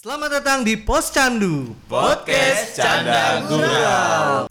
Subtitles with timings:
[0.00, 1.76] Selamat datang di Pos Candu.
[1.84, 4.49] Podcast Canda Gurau.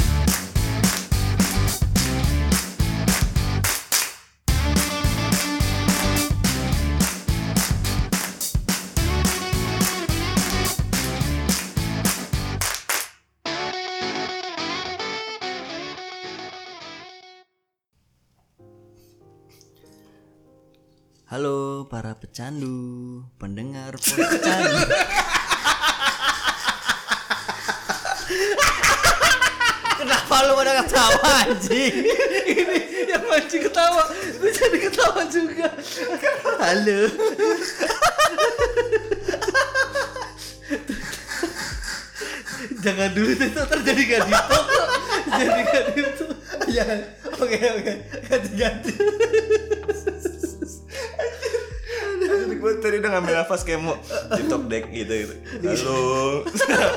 [22.40, 24.80] Pecandu, pendengar pecandu.
[30.00, 32.00] Kenapa lu pada ketawa anjing?
[32.48, 32.80] Ini
[33.12, 34.08] yang mancing ketawa,
[34.40, 35.68] gue jadi ketawa juga.
[36.64, 37.12] Halo.
[42.80, 44.60] Jangan dulu itu terjadi gak gitu.
[45.28, 46.26] Jadi gak gitu.
[46.72, 46.88] Ya,
[47.36, 47.94] oke oke.
[48.32, 48.96] Ganti ganti.
[52.90, 53.94] Tadi udah ngambil nafas kayak mau
[54.34, 55.36] di top deck gitu gitu.
[55.62, 56.42] Halo,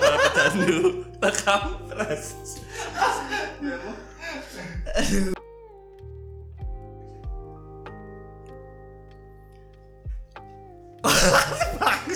[0.01, 2.25] para pecandu, rekam ras.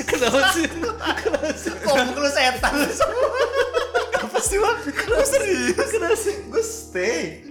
[0.09, 0.65] Kenapa sih?
[1.21, 1.73] Kenapa sih?
[2.17, 3.29] Lu setan lu semua.
[4.25, 4.79] Apa sih bang?
[4.89, 5.89] Gue serius.
[5.93, 6.35] Kenapa sih?
[6.49, 7.45] Gue stay.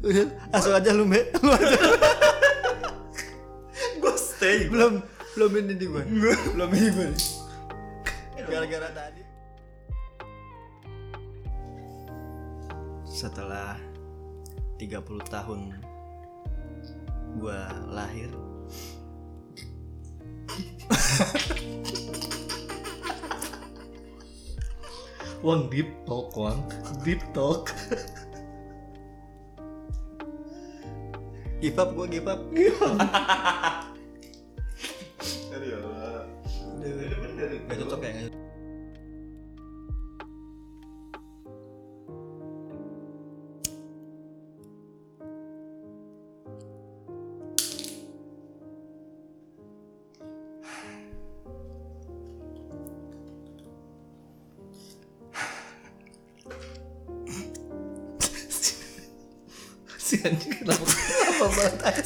[0.00, 0.24] Udah,
[0.56, 1.36] langsung aja lu, Mbak.
[1.44, 1.76] Lu aja.
[4.00, 4.72] Gue stay.
[4.72, 6.00] belum belum ini di gue
[6.56, 7.12] belum ini gue
[8.46, 9.20] gara-gara tadi.
[13.04, 13.76] Setelah
[14.80, 15.76] 30 tahun
[17.36, 18.32] gua lahir,
[25.44, 26.64] Wang deep talk Wang.
[27.04, 27.72] Deep talk.
[31.60, 32.40] Give up gua give up.
[32.52, 33.85] Aduh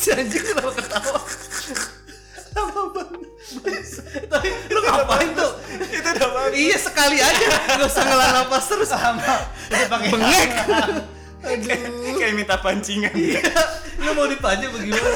[0.00, 1.20] si anjing kenapa ketawa?
[2.50, 3.84] Banget
[4.26, 5.50] tapi lu ngapain tuh?
[5.86, 6.54] Itu udah bagus.
[6.54, 7.46] iya sekali aja.
[7.72, 8.88] Gak usah ngelah napas terus.
[8.88, 9.34] Sama.
[9.70, 10.50] Bengek.
[11.40, 13.12] Kayak- Kayak minta pancingan.
[13.12, 13.40] iya.
[13.98, 15.10] Lu mau dipanjang bagaimana?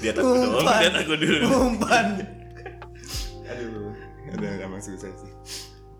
[0.00, 0.78] Lihat aku dong, Umpan.
[0.80, 1.44] lihat aku dulu.
[1.64, 2.06] umpan.
[3.44, 3.94] Aduh,
[4.32, 5.32] udah emang susah sih.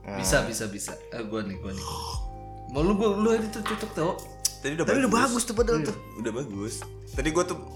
[0.03, 0.93] Ah, bisa bisa bisa.
[1.11, 1.87] Eh, gua nih gua nih.
[2.69, 4.13] Mau lu gua lu tuh cocok tau.
[4.61, 5.97] Tadi udah Tapi udah bagus tuh padahal Iya, tuh.
[6.19, 6.75] Udah bagus.
[7.15, 7.74] Tadi gua tuh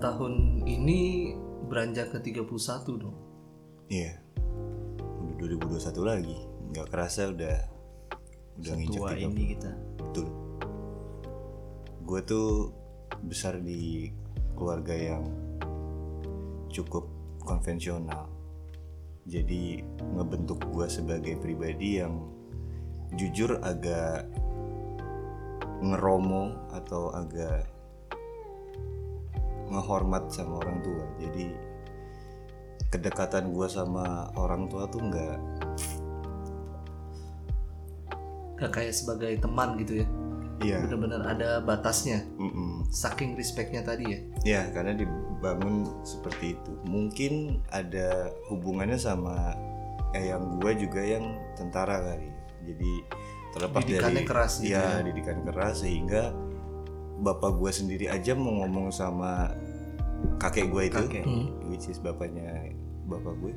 [0.00, 1.32] tahun ini
[1.68, 2.48] beranjak ke 31
[2.98, 3.16] dong
[3.90, 4.22] Iya.
[5.34, 6.38] Udah 2021 lagi.
[6.70, 7.56] Nggak kerasa udah
[8.62, 9.26] udah nginjek Tua 30.
[9.26, 9.70] ini kita.
[9.98, 10.26] Betul.
[12.06, 12.70] Gue tuh
[13.26, 14.06] besar di
[14.54, 15.26] keluarga yang
[16.70, 17.10] cukup
[17.42, 18.30] konvensional.
[19.26, 19.82] Jadi
[20.14, 22.30] ngebentuk gue sebagai pribadi yang
[23.18, 24.30] jujur agak
[25.82, 27.66] ngeromo atau agak
[29.70, 31.04] ngehormat sama orang tua.
[31.22, 31.46] Jadi
[32.90, 35.36] kedekatan gue sama orang tua tuh nggak
[38.60, 40.06] gak kayak sebagai teman gitu ya
[40.60, 42.84] iya bener-bener ada batasnya mm-mm.
[42.92, 46.72] saking respectnya tadi ya Ya, karena dibangun seperti itu.
[46.88, 49.52] Mungkin ada hubungannya sama
[50.16, 52.32] yang gue juga yang tentara kali.
[52.64, 52.92] Jadi
[53.52, 55.04] terlepas Didikannya dari keras gitu ya, ya.
[55.04, 56.32] didikan keras sehingga
[57.20, 59.52] bapak gue sendiri aja mau ngomong sama
[60.40, 61.24] kakek gue itu, Kakek.
[61.24, 61.48] Hmm.
[61.68, 62.72] which is bapaknya
[63.08, 63.52] bapak gue,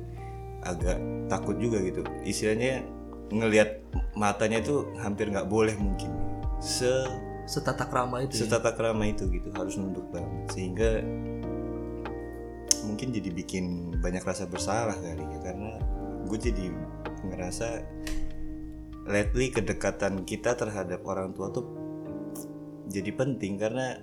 [0.64, 2.04] agak takut juga gitu.
[2.24, 2.84] Istilahnya
[3.32, 3.80] ngelihat
[4.16, 6.12] matanya itu hampir nggak boleh mungkin.
[6.60, 7.04] Se
[7.44, 8.48] setata krama itu ya.
[8.48, 11.04] setata krama itu gitu harus nunduk banget sehingga
[12.88, 13.64] mungkin jadi bikin
[14.00, 15.76] banyak rasa bersalah kali ya karena
[16.24, 16.72] gue jadi
[17.24, 17.84] ngerasa
[19.04, 21.83] lately kedekatan kita terhadap orang tua tuh
[22.88, 24.00] jadi penting karena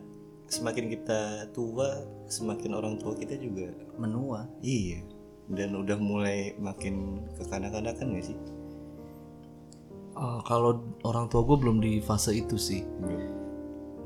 [0.51, 4.47] semakin kita tua semakin orang tua kita juga menua.
[4.59, 5.03] Iya.
[5.51, 8.37] Dan udah mulai makin kekanak-kanakan gak sih?
[10.11, 12.83] Eh, kalau orang tua gue belum di fase itu sih.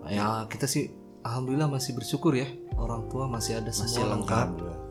[0.06, 0.94] Ya kita sih
[1.26, 2.46] alhamdulillah masih bersyukur ya
[2.78, 4.48] orang tua masih ada semua lengkap.
[4.54, 4.84] Alhamdulillah.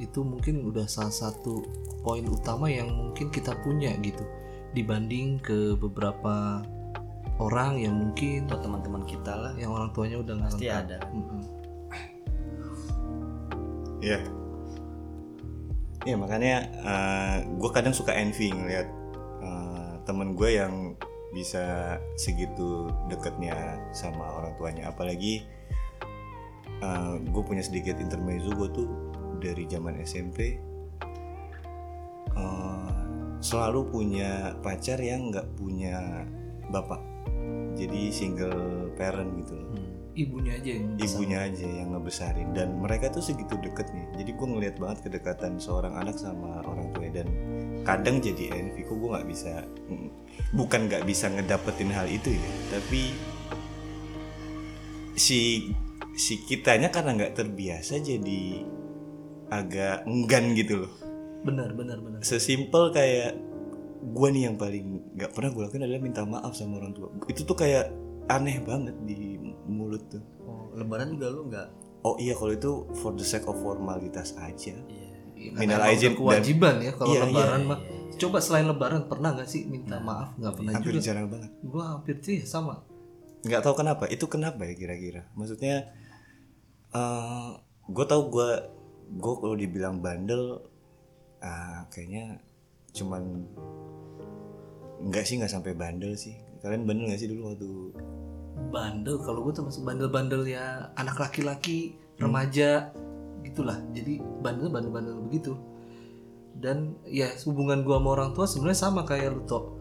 [0.00, 1.60] itu mungkin udah salah satu
[2.00, 4.24] poin utama yang mungkin kita punya gitu.
[4.72, 6.64] Dibanding ke beberapa
[7.40, 10.84] orang yang mungkin atau teman-teman kita lah yang orang tuanya udah nggak pasti lengkap.
[10.84, 11.42] ada Mm-mm.
[14.00, 14.20] Iya.
[16.08, 16.54] Iya makanya
[17.60, 18.88] gue kadang suka envy ngeliat
[19.44, 20.96] eh, temen gue yang
[21.36, 24.88] bisa segitu deketnya sama orang tuanya.
[24.88, 25.44] Apalagi
[27.28, 28.88] gue punya sedikit intermezzo gue tuh
[29.36, 30.56] dari zaman SMP
[32.32, 32.92] eh,
[33.44, 36.24] selalu punya pacar yang nggak punya
[36.72, 37.09] bapak.
[37.76, 39.70] Jadi single parent gitu loh.
[39.74, 39.88] Hmm.
[40.10, 42.50] ibunya aja yang ibunya aja yang ngebesarin.
[42.52, 44.10] Dan mereka tuh segitu deketnya.
[44.18, 47.22] Jadi gue ngeliat banget kedekatan seorang anak sama orang tuanya.
[47.22, 47.28] Dan
[47.86, 48.84] kadang jadi envy.
[48.84, 50.08] Kok gue nggak bisa mm,
[50.58, 52.50] bukan nggak bisa ngedapetin hal itu ya.
[52.74, 53.02] Tapi
[55.14, 55.70] si
[56.18, 58.66] si kitanya karena nggak terbiasa jadi
[59.50, 60.92] agak enggan gitu loh.
[61.46, 62.20] Benar benar benar.
[62.20, 63.49] Sesimpel kayak
[64.00, 67.08] gue nih yang paling nggak pernah gue lakuin adalah minta maaf sama orang tua.
[67.26, 67.92] Itu tuh kayak
[68.26, 69.36] aneh banget di
[69.66, 70.22] mulut tuh.
[70.40, 71.68] Oh, lebaran juga lu nggak?
[72.00, 74.72] Oh iya kalau itu for the sake of formalitas aja.
[74.86, 77.80] iya Iya, Minal aizin kewajiban ya kalau Iya, lebaran iya, mah.
[78.14, 80.36] coba selain lebaran pernah nggak sih minta maaf?
[80.36, 81.00] Nggak pernah Hampir juga.
[81.02, 81.50] jarang banget.
[81.62, 82.84] gua hampir sih sama.
[83.40, 84.04] Nggak tahu kenapa.
[84.06, 85.24] Itu kenapa ya kira-kira?
[85.32, 85.88] Maksudnya
[86.90, 87.48] eh
[87.86, 88.48] gue tahu gue
[89.10, 90.60] gue kalau dibilang bandel
[91.40, 92.38] ah kayaknya
[92.92, 93.48] cuman
[95.00, 96.36] nggak sih nggak sampai bandel sih.
[96.60, 97.68] Kalian bandel nggak sih dulu waktu
[98.68, 102.92] bandel kalau gue termasuk bandel-bandel ya anak laki-laki remaja
[103.40, 105.56] gitulah jadi bandel bandel-bandel begitu
[106.60, 109.80] dan ya hubungan gua sama orang tua sebenarnya sama kayak lu toh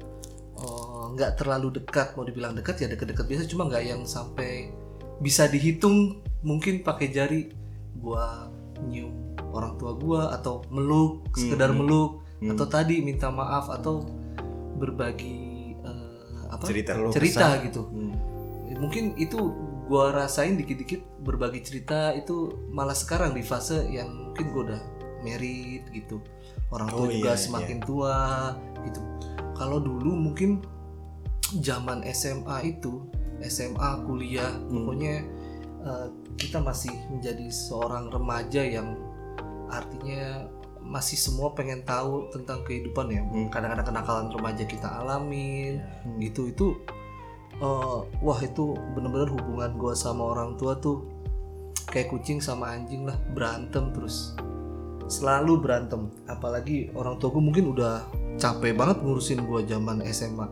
[0.60, 4.76] Eh, nggak terlalu dekat mau dibilang dekat ya deket-deket biasa cuma nggak yang sampai
[5.24, 7.48] bisa dihitung mungkin pakai jari
[7.96, 8.52] gua
[8.84, 9.12] nyium
[9.56, 11.80] orang tua gua atau meluk sekedar Hmm.
[11.80, 12.12] meluk
[12.44, 12.56] Hmm.
[12.56, 14.04] atau tadi minta maaf atau
[14.80, 16.64] berbagi eh, apa?
[16.66, 16.96] Cerita.
[17.12, 17.84] Cerita gitu.
[17.92, 18.16] Hmm.
[18.70, 19.36] mungkin itu
[19.90, 24.82] gua rasain dikit-dikit berbagi cerita itu malah sekarang di fase yang mungkin gua udah
[25.26, 26.24] married gitu.
[26.70, 28.18] Orang tua Oh, juga iya, semakin tua
[28.86, 29.02] gitu.
[29.58, 30.62] Kalau dulu mungkin
[31.60, 33.10] zaman SMA itu
[33.42, 34.70] SMA kuliah Hmm.
[34.86, 35.16] pokoknya
[35.80, 38.96] eh, kita masih menjadi seorang remaja yang
[39.68, 40.46] artinya
[40.90, 43.48] masih semua pengen tahu tentang kehidupan ya Hmm.
[43.48, 46.18] kadang-kadang kenakalan remaja kita alamin Hmm.
[46.18, 46.68] gitu itu
[47.56, 51.06] eh, wah itu bener-bener hubungan gua sama orang tua tuh
[51.86, 54.34] kayak kucing sama anjing lah berantem terus
[55.06, 58.06] selalu berantem apalagi orang tua gue mungkin udah
[58.38, 60.46] capek banget ngurusin gua zaman SMA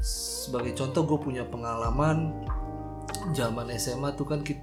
[0.00, 2.32] sebagai contoh gue punya pengalaman
[3.32, 4.60] zaman SMA tuh kan ki-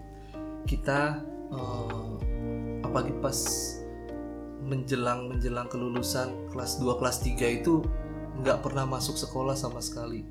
[0.66, 2.12] kita eh,
[2.82, 3.38] apalagi pas
[4.68, 7.82] menjelang menjelang kelulusan kelas 2 kelas 3 itu
[8.38, 10.22] nggak pernah masuk sekolah sama sekali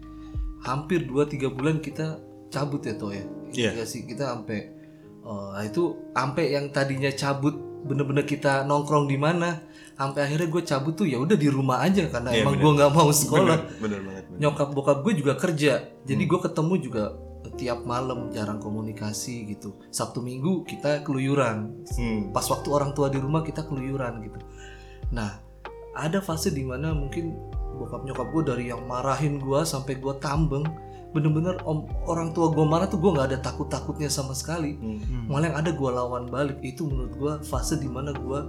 [0.60, 3.70] hampir 2-3 bulan kita cabut ya toh ya Iya.
[3.72, 4.58] Iya sih kita sampai
[5.22, 5.82] eh, itu
[6.12, 9.62] sampai yang tadinya cabut bener-bener kita nongkrong di mana
[9.94, 12.92] sampai akhirnya gue cabut tuh ya udah di rumah aja karena Iya, emang gue nggak
[12.92, 14.24] mau sekolah Bener, bener banget.
[14.26, 14.38] bener.
[14.42, 15.72] nyokap bokap gue juga kerja
[16.02, 16.30] jadi Hmm.
[16.30, 17.04] gue ketemu juga
[17.54, 19.78] tiap malam jarang komunikasi gitu.
[19.94, 21.86] Sabtu minggu kita keluyuran.
[21.94, 22.34] Hmm.
[22.34, 24.38] pas waktu orang tua di rumah kita keluyuran gitu.
[25.14, 25.38] Nah
[25.96, 27.36] ada fase di mana mungkin
[27.76, 30.64] bokap nyokap gue dari yang marahin gue sampai gue tambeng
[31.16, 34.76] bener-bener om orang tua gue marah tuh gue nggak ada takut takutnya sama sekali.
[34.76, 35.30] Hmm.
[35.32, 36.60] malah yang ada gue lawan balik.
[36.60, 38.40] Itu menurut gue fase di mana gue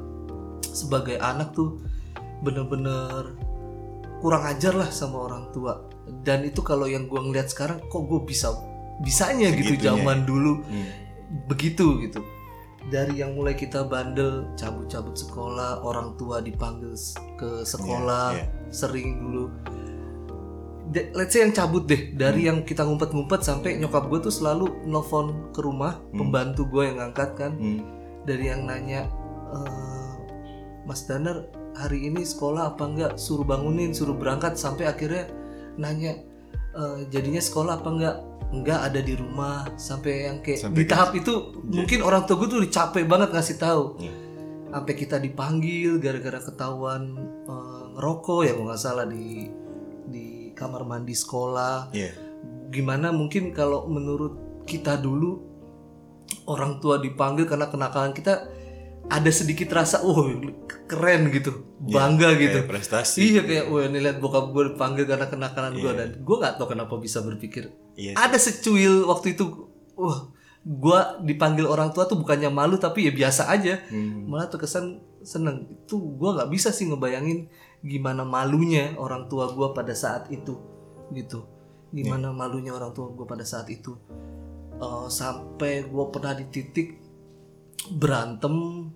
[0.67, 1.79] sebagai anak tuh
[2.43, 3.33] bener-bener
[4.19, 5.85] kurang ajar lah sama orang tua.
[6.23, 8.51] Dan itu kalau yang gue ngeliat sekarang kok gue bisa
[8.99, 9.93] bisanya gitu Segitunya.
[9.93, 10.87] zaman dulu Hmm.
[11.45, 12.19] begitu gitu
[12.87, 16.95] dari yang mulai kita bandel cabut-cabut sekolah orang tua dipanggil
[17.35, 19.43] ke sekolah Iya, sering dulu
[20.87, 24.87] De- let's say yang cabut deh dari yang kita ngumpet-ngumpet sampai nyokap gue tuh selalu
[24.87, 26.23] nelfon ke rumah Hmm.
[26.23, 27.83] pembantu gue yang ngangkat kan Hmm.
[28.23, 29.03] dari yang nanya
[29.51, 30.11] "Eh,
[30.83, 31.43] Mas Danar
[31.75, 35.27] hari ini sekolah apa enggak suruh bangunin suruh berangkat sampai akhirnya
[35.75, 36.23] nanya
[36.77, 38.15] "Eh, jadinya sekolah apa enggak?
[38.47, 39.67] Enggak ada di rumah.
[39.75, 43.29] Sampai yang kayak Sampai di tahap itu mungkin orang tua gue tuh udah capek banget
[43.33, 43.83] ngasih tahu.
[43.99, 44.13] Iya.
[44.67, 47.15] sampai kita dipanggil gara-gara ketahuan
[47.47, 49.47] eh, rokok ya kalau nggak salah di
[50.11, 51.95] di kamar mandi sekolah.
[51.95, 52.11] Iya.
[52.67, 55.39] gimana mungkin kalau menurut kita dulu
[56.51, 58.47] orang tua dipanggil karena kenakalan kita
[59.07, 60.27] ada sedikit rasa oh
[60.87, 61.63] keren gitu.
[61.79, 62.63] Bangga gitu.
[62.63, 63.19] Kayak prestasi.
[63.23, 65.91] iya kayak wah ini lihat bokap gue dipanggil karena kenakalan gue.
[65.95, 67.71] Dan gue nggak tahu kenapa bisa berpikir.
[67.97, 68.13] Iya.
[68.13, 70.29] ada secuil waktu itu wah
[70.61, 73.79] gue dipanggil orang tua tuh bukannya malu tapi ya biasa aja.
[73.87, 74.27] Hmm.
[74.27, 75.71] malah terkesan seneng.
[75.71, 77.47] Itu gue nggak bisa sih ngebayangin
[77.81, 80.59] gimana malunya orang tua gue pada saat itu
[81.15, 81.47] gitu.
[81.95, 83.95] Gimana malunya orang tua gue pada saat itu.
[84.77, 87.07] Eh, sampai gue pernah di titik
[87.87, 88.87] berantem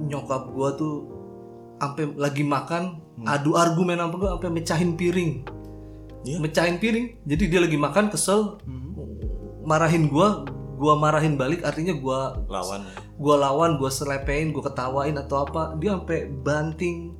[0.00, 0.94] nyokap gue tuh
[1.76, 5.32] sampai lagi makan adu argumen apa gue sampai mecahin piring
[6.20, 6.36] Iya.
[6.36, 8.60] mecahin piring jadi dia lagi makan kesel
[9.64, 10.28] marahin gue
[10.76, 12.84] gue marahin balik artinya gue Lawan.
[13.16, 17.16] gue lawan gue selepein gue ketawain atau apa dia sampai banting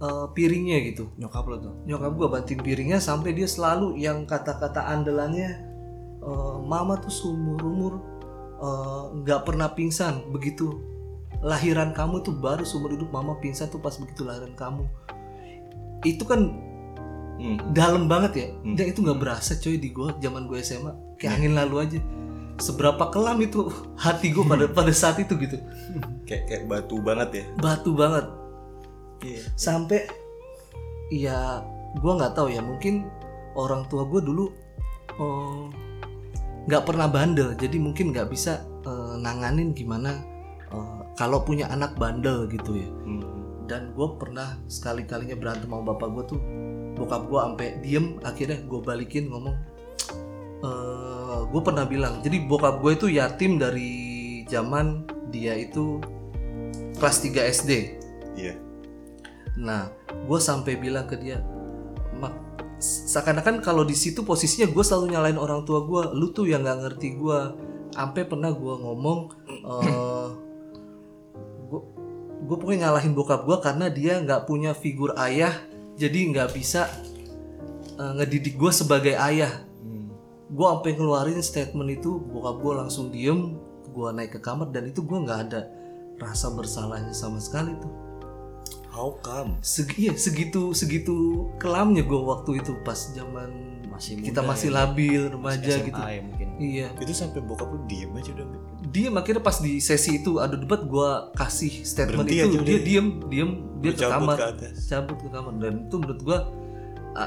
[0.00, 1.74] eh, piringnya gitu Nyokap lo tuh.
[1.84, 5.50] nyokap gue banting piringnya sampai dia selalu yang kata-kata andalannya
[6.20, 7.92] eh, mama tuh seumur umur
[8.60, 10.72] eh, nggak pernah pingsan begitu
[11.42, 14.86] lahiran kamu tuh baru seumur hidup mama pingsan tuh pas begitu lahiran kamu.
[16.06, 16.70] Itu kan
[17.42, 17.58] Hmm.
[17.74, 18.48] dalam banget ya.
[18.54, 18.78] Hmm.
[18.78, 21.98] dan itu nggak berasa coy di gue zaman gue SMA kayak angin lalu aja.
[22.62, 23.66] Seberapa kelam itu
[23.98, 25.58] hati gue pada pada saat itu gitu.
[26.22, 27.44] Kayak kayak batu banget ya.
[27.58, 28.26] batu banget.
[29.22, 29.42] Iya.
[29.54, 30.02] sampai
[31.14, 31.62] ya
[31.94, 33.06] gue nggak tahu ya mungkin
[33.54, 34.50] orang tua gue dulu
[35.18, 35.64] eh,
[36.70, 37.58] nggak pernah bandel.
[37.58, 40.22] Jadi mungkin nggak bisa eh, nanganin gimana
[40.70, 43.22] eh, kalau punya anak bandel gitu ya Hmm.
[43.68, 46.40] dan gue pernah sekali kalinya berantem sama bapak gue tuh
[46.92, 49.56] bokap gue sampai diem akhirnya gue balikin ngomong
[51.42, 53.90] gue pernah bilang jadi bokap gue itu yatim dari
[54.46, 56.00] zaman dia itu
[56.96, 57.70] kelas 3 SD
[58.32, 58.56] Iya.
[59.60, 61.44] Nah, gue sampai bilang ke dia,
[62.16, 62.32] mak,
[62.80, 66.80] seakan-akan kalau di situ posisinya gue selalu nyalain orang tua gue, lu tuh yang nggak
[66.80, 67.40] ngerti gue.
[67.92, 69.18] Sampai pernah gue ngomong,
[69.68, 70.51] eh gue
[72.42, 75.54] gue pokoknya nyalahin bokap gue karena dia nggak punya figur ayah,
[75.94, 76.90] jadi nggak bisa
[77.98, 79.62] eh, ngedidik gue sebagai ayah.
[79.80, 80.10] Hmm.
[80.50, 83.56] Gue sampai ngeluarin statement itu, bokap gue langsung diem,
[83.92, 85.70] gue naik ke kamar dan itu gue nggak ada
[86.18, 87.92] rasa bersalahnya sama sekali tuh.
[88.92, 89.56] How come?
[89.64, 94.74] Segi, iya, segitu segitu kelamnya gue waktu itu pas zaman Masih kita muda masih ya.
[94.84, 96.00] labil remaja SMA gitu.
[96.00, 96.48] ya mungkin.
[96.60, 96.88] Iya.
[97.00, 98.48] Itu sampai bokap lu diem aja udah.
[98.92, 102.46] Dia akhirnya pas di sesi itu adu debat gue kasih statement Berhenti itu.
[102.46, 104.74] aja dia diem diem dia ke cabut kamar ke atas.
[104.86, 105.52] cabut ke kamar.
[105.56, 106.38] Dan itu menurut gue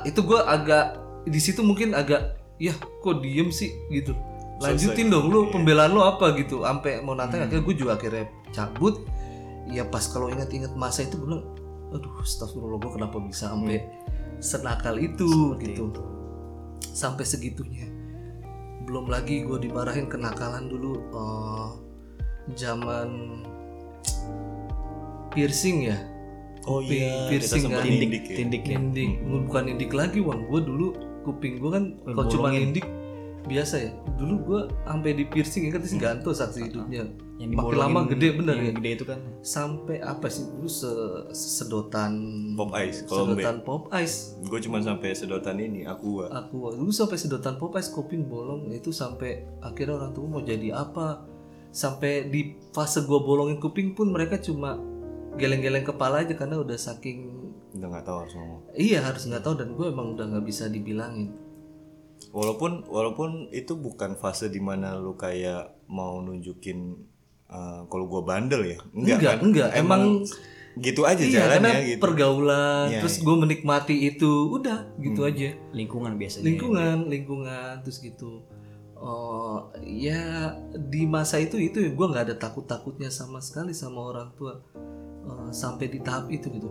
[0.03, 0.85] itu gue agak
[1.25, 2.21] di situ mungkin agak
[2.57, 3.73] ya kok diem sih?
[3.89, 4.13] Gitu.
[4.55, 5.51] Lanjutin dong lu Iya.
[5.51, 6.31] pembelaan lu apa?
[6.33, 6.61] Gitu.
[6.61, 7.49] Sampai mau nantang Hmm.
[7.49, 9.01] akhirnya gue juga akhirnya cabut.
[9.65, 11.43] Ya pas kalau ingat-ingat masa itu gue bilang
[11.89, 13.81] aduh astagfirullah gue kenapa bisa sampai
[14.37, 15.25] senakal itu?
[15.25, 15.85] Seperti gitu.
[16.85, 17.87] sampai segitunya
[18.85, 21.67] belum lagi gue dimarahin kenakalan dulu eh,
[22.53, 23.41] zaman
[25.33, 25.99] piercing ya
[26.65, 27.85] Oh Kuping iya, piercing kan.
[27.85, 28.35] Tindik, nindik ya.
[28.41, 28.77] tindik ya.
[28.81, 29.09] Nindik,
[29.45, 30.49] bukan nindik lagi Wang.
[30.49, 32.85] Gue dulu kuping gue kan kalau cuma nindik
[33.45, 33.91] biasa ya.
[34.17, 37.05] Dulu gue sampai di piercing kan sih gantung saksi hidupnya.
[37.35, 38.73] Yang Makin lama gede bener yang ya.
[38.79, 39.19] Gede itu kan.
[39.43, 42.15] Sampai apa sih dulu se- sedotan
[42.55, 44.39] Pop ice, kalau sedotan pop ice.
[44.39, 48.95] Gue cuma sampai sedotan ini, aku Aku dulu sampai sedotan pop ice kuping bolong itu
[48.95, 51.27] sampai akhirnya orang tua mau jadi apa?
[51.75, 54.79] Sampai di fase gue bolongin kuping pun mereka cuma
[55.35, 58.61] geleng-geleng kepala aja karena udah saking udah nggak tahu harus ngomong.
[58.79, 61.35] Iya harus nggak tahu dan gue emang udah nggak bisa dibilangin.
[62.31, 66.95] Walaupun walaupun itu bukan fase di mana lu kayak mau nunjukin
[67.55, 68.77] uh, kalau gua bandel ya.
[68.91, 69.39] Enggak, Enggak, kan?
[69.41, 69.69] enggak.
[69.73, 70.03] Emang,
[70.75, 72.01] gitu aja iya karena jalannya gitu.
[72.03, 73.23] pergaulan, Iya, terus iya.
[73.23, 75.29] gue menikmati itu, udah gitu Hmm.
[75.31, 75.49] aja.
[75.71, 76.43] Lingkungan biasanya.
[76.43, 78.43] Lingkungan, lingkungan, terus gitu.
[78.93, 84.31] Oh ya di masa itu itu gue nggak ada takut takutnya sama sekali sama orang
[84.33, 84.59] tua
[85.25, 86.69] Eh, sampai di tahap itu gitu.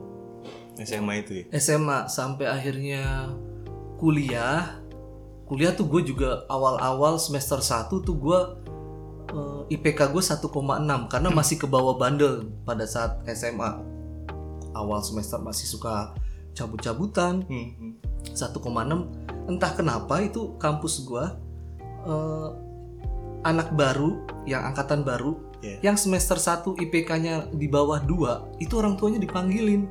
[0.79, 1.45] SMA itu ya.
[1.59, 3.35] SMA sampai akhirnya
[3.97, 4.79] kuliah
[5.45, 8.39] kuliah tuh gue juga awal-awal semester 1 tuh gue
[9.35, 13.83] eh, IPK gue 1,6 karena masih ke bawah bandel pada saat SMA
[14.73, 16.15] awal semester masih suka
[16.55, 17.93] cabut-cabutan Hmm, hmm.
[18.31, 21.25] 1,6 entah kenapa itu kampus gue
[22.07, 22.49] eh,
[23.43, 25.81] anak baru yang angkatan baru Iya.
[25.81, 29.89] yang semester 1 IPK-nya di bawah 2 itu orang tuanya dipanggilin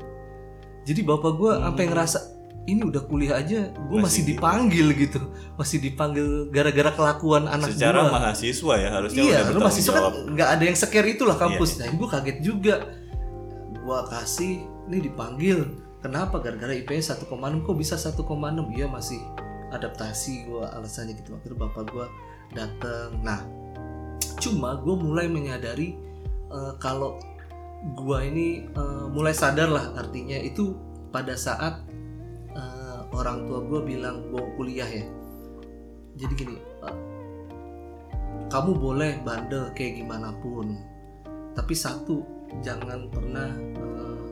[0.85, 1.63] jadi bapak gue Hmm.
[1.65, 2.19] sampai ngerasa
[2.63, 5.19] ini udah kuliah aja gue Masih masih, di- dipanggil gitu.
[5.59, 8.15] Masih dipanggil gara-gara kelakuan anak Secara gua.
[8.15, 10.13] mahasiswa ya harusnya iya udah lu mahasiswa kan jawab.
[10.15, 10.23] Iya.
[10.31, 12.75] nggak ada yang scare itulah kampus nah gue kaget juga.
[13.75, 14.53] Gue kasih
[14.87, 15.59] ini dipanggil.
[15.99, 16.39] Kenapa?
[16.39, 17.27] Gara-gara IP-nya 1,6
[17.63, 18.23] kok bisa 1,6
[18.71, 19.19] iya masih
[19.69, 21.35] adaptasi gue alasannya gitu.
[21.35, 22.05] Akhirnya bapak gue
[22.53, 23.43] datang nah
[24.39, 25.99] cuma gue mulai menyadari
[26.47, 27.19] eh, kalau
[27.91, 30.39] gue ini eh, mulai sadar lah artinya.
[30.39, 30.79] Itu
[31.11, 31.83] pada saat
[33.13, 35.05] orang tua gue bilang gue kuliah ya.
[36.17, 36.97] Jadi gini eh,
[38.49, 40.77] kamu boleh bandel kayak gimana pun
[41.53, 42.25] tapi satu
[42.61, 44.29] jangan pernah eh,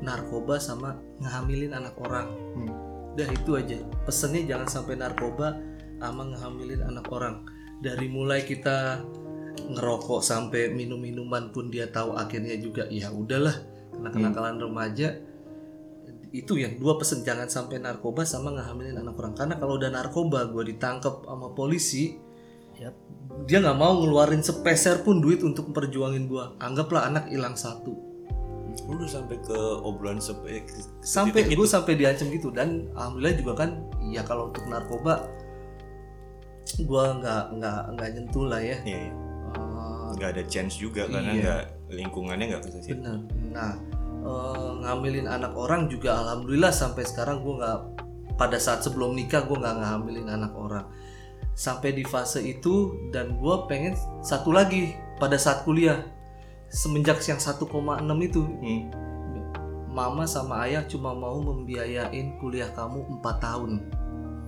[0.00, 2.28] narkoba sama ngehamilin anak orang.
[2.56, 2.72] Hmm.
[3.10, 3.78] udah itu aja.
[4.06, 5.58] Pesennya jangan sampai narkoba
[5.98, 7.42] sama ngehamilin anak orang.
[7.82, 9.02] Dari mulai kita
[9.58, 13.54] ngerokok sampai minum minuman pun dia tahu akhirnya juga ya udahlah
[13.92, 15.20] karena kenakalan remaja
[16.30, 20.46] itu yang dua pesen jangan sampai narkoba sama ngehamilin anak orang karena kalau udah narkoba
[20.46, 22.14] gue ditangkap sama polisi
[22.78, 22.94] Yap.
[23.50, 28.08] dia nggak mau ngeluarin sepeser pun duit untuk memperjuangin gue anggaplah anak hilang satu
[28.86, 30.62] Lu udah sampai ke obrolan sampai
[31.02, 33.70] sampai gue sampai diancam gitu dan alhamdulillah juga kan
[34.06, 35.26] ya kalau untuk narkoba
[36.78, 39.12] gue nggak nggak nggak nyentuh lah ya Iya, iya.
[39.50, 41.42] Eh, nggak ada chance juga karena Iya.
[41.42, 42.94] nggak lingkungannya nggak ke situ.
[42.94, 43.18] bener
[43.50, 43.74] nah
[44.20, 47.78] eh, ngambilin anak orang juga alhamdulillah sampai sekarang gue nggak
[48.36, 50.86] pada saat sebelum nikah gue nggak ngambilin anak orang
[51.52, 53.92] sampai di fase itu dan gue pengen
[54.24, 56.00] satu lagi pada saat kuliah
[56.70, 57.68] semenjak yang 1,6
[58.24, 58.82] itu Hmm.
[59.90, 63.70] mama sama ayah cuma mau membiayain kuliah kamu 4 tahun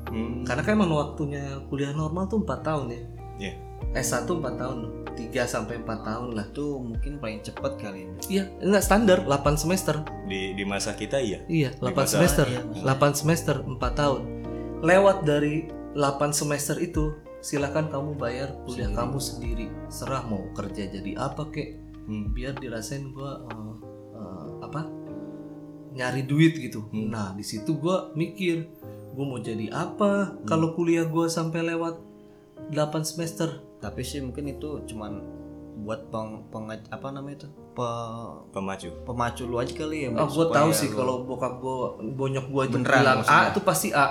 [0.08, 0.42] Hmm.
[0.46, 3.02] karena kan emang waktunya kuliah normal tuh 4 tahun ya
[3.42, 3.52] Iya.
[3.92, 4.78] S1 4 tahun
[5.12, 6.48] 3 sampai 4 tahun lah.
[6.48, 8.16] Itu mungkin paling cepet kali ini.
[8.32, 10.00] iya enggak standar 8 semester.
[10.24, 11.44] Di di masa kita iya.
[11.46, 12.46] iya 8 masa- semester.
[12.48, 14.22] Iya, 8 semester 4 tahun.
[14.80, 17.12] Lewat dari 8 semester itu
[17.44, 18.96] silakan kamu bayar kuliah Sendiri.
[18.96, 19.66] kamu sendiri.
[19.92, 21.70] Serah mau kerja jadi apa kek.
[22.02, 22.34] Hmm.
[22.34, 23.74] biar dirasain gua eh,
[24.16, 24.90] eh, apa
[25.92, 26.88] nyari duit gitu.
[26.90, 27.12] Hmm.
[27.12, 28.66] nah di situ gua mikir
[29.12, 30.40] gua mau jadi apa?
[30.42, 32.00] Kalau kuliah gua sampai lewat
[32.72, 35.18] 8 semester Tapi sih mungkin itu cuman
[35.74, 37.48] buat peng, pengaj- apa namanya itu?
[37.72, 38.88] Pe- Pemacu.
[39.02, 40.08] pemacu lu aja kali ya.
[40.12, 41.76] Ah, gue tahu sih lu- kalau bokap gue
[42.12, 43.48] bonyok gue aja Beneran bilang A maksudnya.
[43.48, 44.06] itu pasti A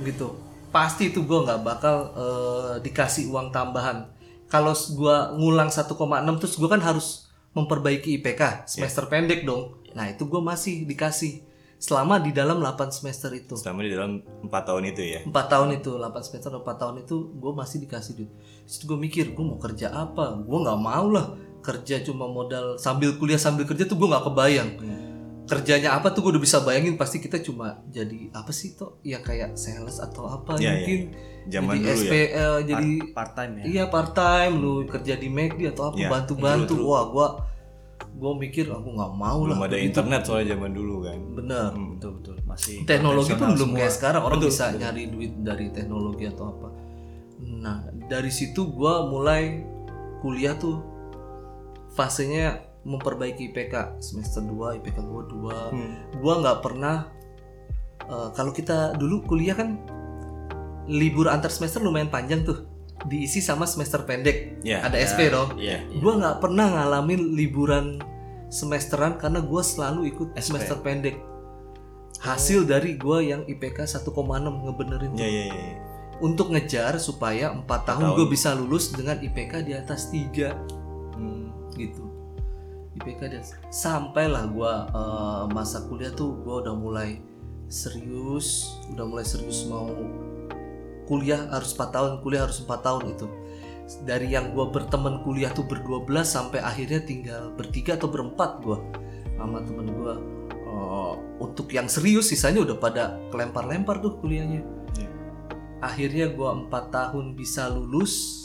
[0.00, 0.28] gitu
[0.68, 4.08] pasti itu gue nggak bakal eh, dikasih uang tambahan
[4.46, 5.90] kalau gue ngulang 1,6
[6.36, 7.08] terus gue kan harus
[7.50, 11.42] memperbaiki IPK semester pendek dong nah itu gue masih dikasih
[11.78, 13.54] selama di dalam 8 semester itu.
[13.54, 15.20] Selama di dalam empat tahun itu ya.
[15.22, 18.30] empat tahun itu 8 semester 4 tahun itu gue masih dikasih duit.
[18.66, 20.36] Terus gue mikir gue mau kerja apa?
[20.36, 21.26] Gue nggak mau lah
[21.58, 24.70] kerja cuma modal sambil kuliah sambil kerja tuh gue nggak kebayang.
[25.48, 29.00] Kerjanya apa tuh gue udah bisa bayangin pasti kita cuma jadi apa sih toh?
[29.00, 31.00] Ya kayak sales atau apa Iya, mungkin.
[31.48, 31.96] Zaman jadi dulu ya.
[32.04, 33.64] SPL jadi part time ya.
[33.64, 36.74] iya part time lu kerja di McD atau apa Iya, bantu-bantu.
[36.76, 36.84] True.
[36.84, 37.28] wah gue
[38.10, 39.88] gue mikir aku nggak mau Belum lah ada begitu.
[39.88, 41.18] internet soalnya zaman dulu kan.
[41.34, 41.88] bener Hmm.
[41.94, 43.78] Betul betul masih teknologi pun belum semua.
[43.78, 44.80] kayak sekarang orang Betul, bisa betul.
[44.80, 46.68] nyari duit dari teknologi atau apa
[47.38, 49.62] nah dari situ gua mulai
[50.18, 50.78] kuliah tuh
[51.90, 55.92] fasenya memperbaiki IPK semester 2 IPK gua 2 Hmm.
[56.16, 56.96] gua nggak pernah
[58.00, 59.78] eh, kalau kita dulu kuliah kan
[60.86, 62.64] libur antar semester lumayan panjang tuh
[63.04, 64.82] diisi sama semester pendek Ya.
[64.82, 65.86] ada SP dong Iya.
[65.96, 68.02] gua nggak pernah ngalamin liburan
[68.48, 70.50] semesteran karena gua selalu ikut SP.
[70.50, 71.16] semester pendek
[72.18, 74.10] hasil dari gua yang IPK 1,6
[74.64, 75.20] ngebenerin tuh.
[75.20, 75.54] Ya ya ya.
[75.54, 75.76] ya.
[76.18, 78.16] untuk ngejar supaya 4 tahun tahun.
[78.16, 80.50] gue bisa lulus dengan IPK di atas 3
[81.14, 81.54] Hmm.
[81.74, 82.02] gitu
[82.96, 87.22] IPK atas sampailah gua eh, masa kuliah tuh gua udah mulai
[87.68, 89.86] serius udah mulai serius mau
[91.08, 93.26] kuliah harus 4 tahun kuliah harus 4 tahun itu
[94.04, 98.84] dari yang gua berteman kuliah tuh berdua belas sampai akhirnya tinggal bertiga atau berempat gua
[99.38, 100.14] sama temen gua.
[100.52, 104.60] Eh, untuk yang serius sisanya udah pada kelempar-lempar tuh kuliahnya.
[104.98, 105.10] Iya.
[105.80, 108.44] akhirnya gua empat tahun bisa lulus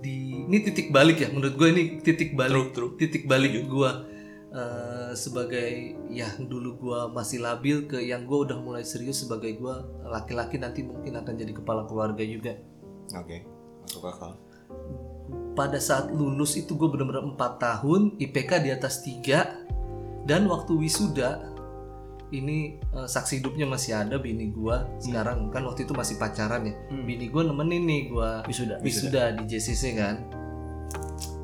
[0.00, 2.90] di ini titik balik ya menurut gue ini titik balik True, true.
[2.96, 4.06] titik balik gua
[4.52, 5.70] eh, sebagai
[6.08, 10.80] ya dulu gua masih labil ke yang gua udah mulai serius sebagai gua laki-laki nanti
[10.80, 12.54] mungkin akan jadi kepala keluarga juga
[13.12, 13.44] Oke.
[13.82, 14.32] Masuk akal.
[15.52, 21.52] pada saat lulus itu gue bener-bener 4 tahun IPK di atas 3 dan waktu wisuda
[22.30, 26.72] ini eh, saksi hidupnya masih ada bini gua sekarang kan waktu itu masih pacaran ya
[26.88, 27.04] Hmm.
[27.04, 28.80] bini gua nemenin nih gua Wisuda.
[28.80, 30.24] wisuda di JCC kan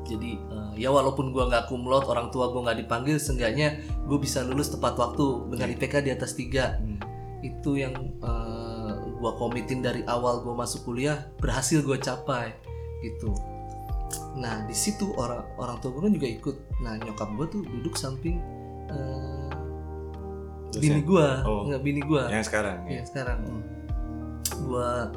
[0.09, 4.41] jadi eh, ya walaupun gua nggak kumlot orang tua gua nggak dipanggil seenggaknya gue bisa
[4.41, 6.97] lulus tepat waktu dengan IPK di atas 3 Hmm.
[7.39, 12.57] itu yang eh, gua komitin dari awal gua masuk kuliah berhasil gua capai
[12.99, 13.29] gitu
[14.35, 17.93] nah di situ orang orang tua gue kan juga ikut nah nyokap gue tuh duduk
[17.93, 18.41] samping
[18.87, 19.49] eh,
[20.71, 21.65] bini gua Oh.
[21.65, 22.77] nggak bini gua Yang sekarang.
[22.85, 23.03] Iya Ya.
[23.05, 23.39] sekarang
[24.65, 25.09] gua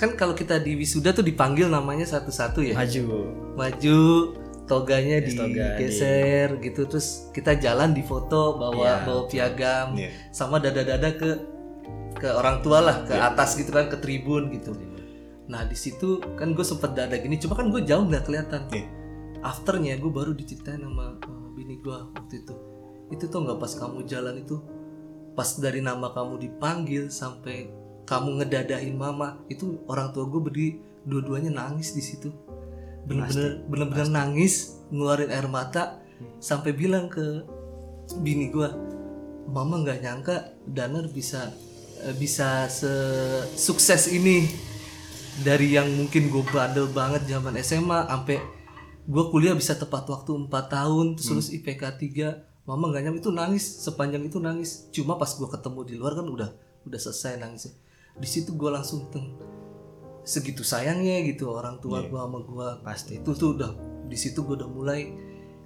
[0.00, 2.72] kan kalau kita di wisuda tuh dipanggil namanya satu-satu ya.
[2.72, 3.04] Maju.
[3.52, 4.00] maju
[4.64, 6.88] toganya Yes, toga digeser gitu.
[6.88, 9.88] Terus kita jalan di foto bawa Iya, bawa piagam.
[10.00, 10.08] Iya.
[10.32, 11.30] sama dada-dada ke
[12.16, 14.72] ke orang tua lah ke atas gitu kan ke tribun gitu.
[15.52, 18.64] Nah di situ kan gue sempet dada gini cuma kan gue jauh nggak kelihatan.
[18.72, 18.88] Iya.
[19.40, 22.54] afternya gue baru diceritain sama uh, bini gue waktu itu.
[23.08, 24.60] Itu tuh nggak pas kamu jalan itu
[25.32, 30.70] pas dari nama kamu dipanggil sampai kamu ngedadahin mama itu orang tua gue berdiri
[31.06, 32.30] dua-duanya nangis di situ.
[33.06, 36.02] Bener-bener bener-bener nangis ngeluarin air mata
[36.42, 37.44] sampai bilang ke
[38.20, 38.68] bini gue
[39.48, 40.36] mama nggak nyangka
[40.66, 41.48] Danar bisa
[42.04, 42.68] eh, bisa
[43.56, 44.50] sukses ini
[45.40, 48.36] dari yang mungkin gue bandel banget zaman SMA sampai
[49.08, 53.32] gue kuliah bisa tepat waktu 4 tahun terus lulus IPK 3 mama nggak nyampe itu
[53.32, 54.86] nangis sepanjang itu nangis.
[54.94, 56.50] Cuma pas gue ketemu di luar kan udah
[56.86, 57.74] udah selesai nangisnya
[58.20, 59.40] di situ gue langsung teng
[60.20, 63.18] segitu sayangnya gitu orang tua gue sama gue pasti.
[63.18, 63.70] Itu tuh udah
[64.06, 65.10] di situ gue udah mulai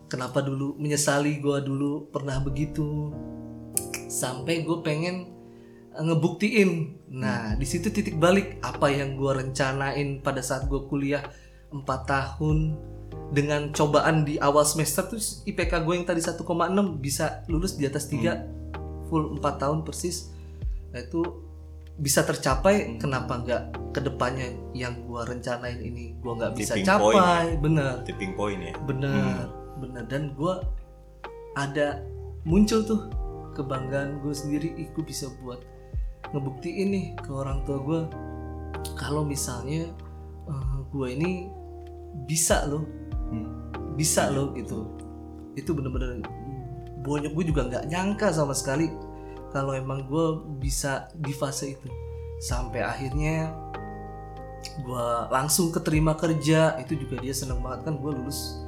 [0.07, 3.11] kenapa dulu menyesali gue dulu pernah begitu?
[4.07, 5.35] Sampai gue pengen
[5.93, 6.71] eh, ngebuktiin.
[7.11, 8.63] Nah di situ titik balik.
[8.63, 11.27] Apa yang gue rencanain pada saat gue kuliah
[11.75, 12.79] 4 tahun
[13.35, 16.39] dengan cobaan di awal semester terus IPK gue yang tadi 1,6
[17.03, 20.31] bisa lulus di atas 3 full 4 tahun persis.
[20.95, 21.44] Nah itu
[21.95, 23.63] bisa tercapai kenapa nggak
[23.95, 27.93] ke depannya yang gue rencanain ini gue nggak bisa Tipping point capai bener.
[28.03, 28.75] Tipping point ya.
[28.83, 29.47] bener
[29.79, 30.03] bener.
[30.11, 30.55] Dan gue
[31.55, 32.03] ada
[32.43, 33.07] muncul tuh
[33.55, 35.63] kebanggaan gue sendiri ih gue bisa buat
[36.35, 38.01] ngebuktiin nih ke orang tua gue
[38.99, 39.87] kalau misalnya
[40.91, 41.47] gue ini
[42.27, 42.83] bisa loh.
[43.95, 44.91] Bisa loh gitu.
[45.55, 46.19] Itu bener-bener
[47.07, 47.31] bonyok.
[47.39, 48.91] Gue juga nggak nyangka sama sekali
[49.55, 50.27] kalau emang gue
[50.59, 51.87] bisa di fase itu.
[52.43, 53.55] Sampai akhirnya
[54.83, 56.75] gue langsung keterima kerja.
[56.83, 58.59] Itu juga dia seneng banget kan gue lulus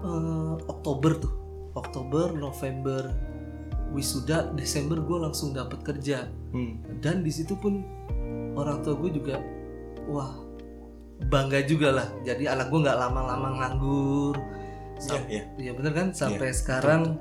[0.00, 1.34] eh, Oktober tuh.
[1.74, 3.10] Oktober November
[3.90, 6.30] wisuda Desember gue langsung dapat kerja.
[6.54, 6.78] Hmm.
[7.02, 7.82] dan di situ pun
[8.54, 9.42] orang tua gue juga
[10.06, 10.30] wah
[11.26, 12.06] bangga juga lah.
[12.22, 14.38] Jadi anak gue nggak lama-lama nganggur.
[15.26, 15.72] Iya, Iya.
[15.74, 16.06] bener kan?
[16.14, 17.18] Sampai sekarang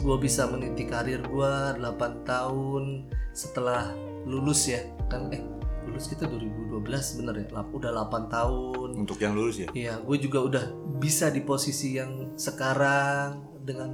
[0.00, 3.92] gue bisa meniti karir gue 8 tahun setelah
[4.24, 4.80] lulus ya
[5.12, 5.42] kan eh
[5.84, 9.68] lulus kita 2012 bener ya udah 8 tahun Untuk yang lulus ya.
[9.76, 10.64] Iya, gue juga udah
[10.96, 13.90] bisa di posisi yang sekarang dengan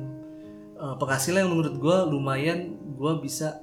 [0.78, 3.60] uh, penghasilan yang menurut gue lumayan, gue bisa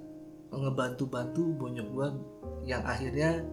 [0.51, 2.07] ngebantu-bantu bonyok gue
[2.67, 3.43] yang akhirnya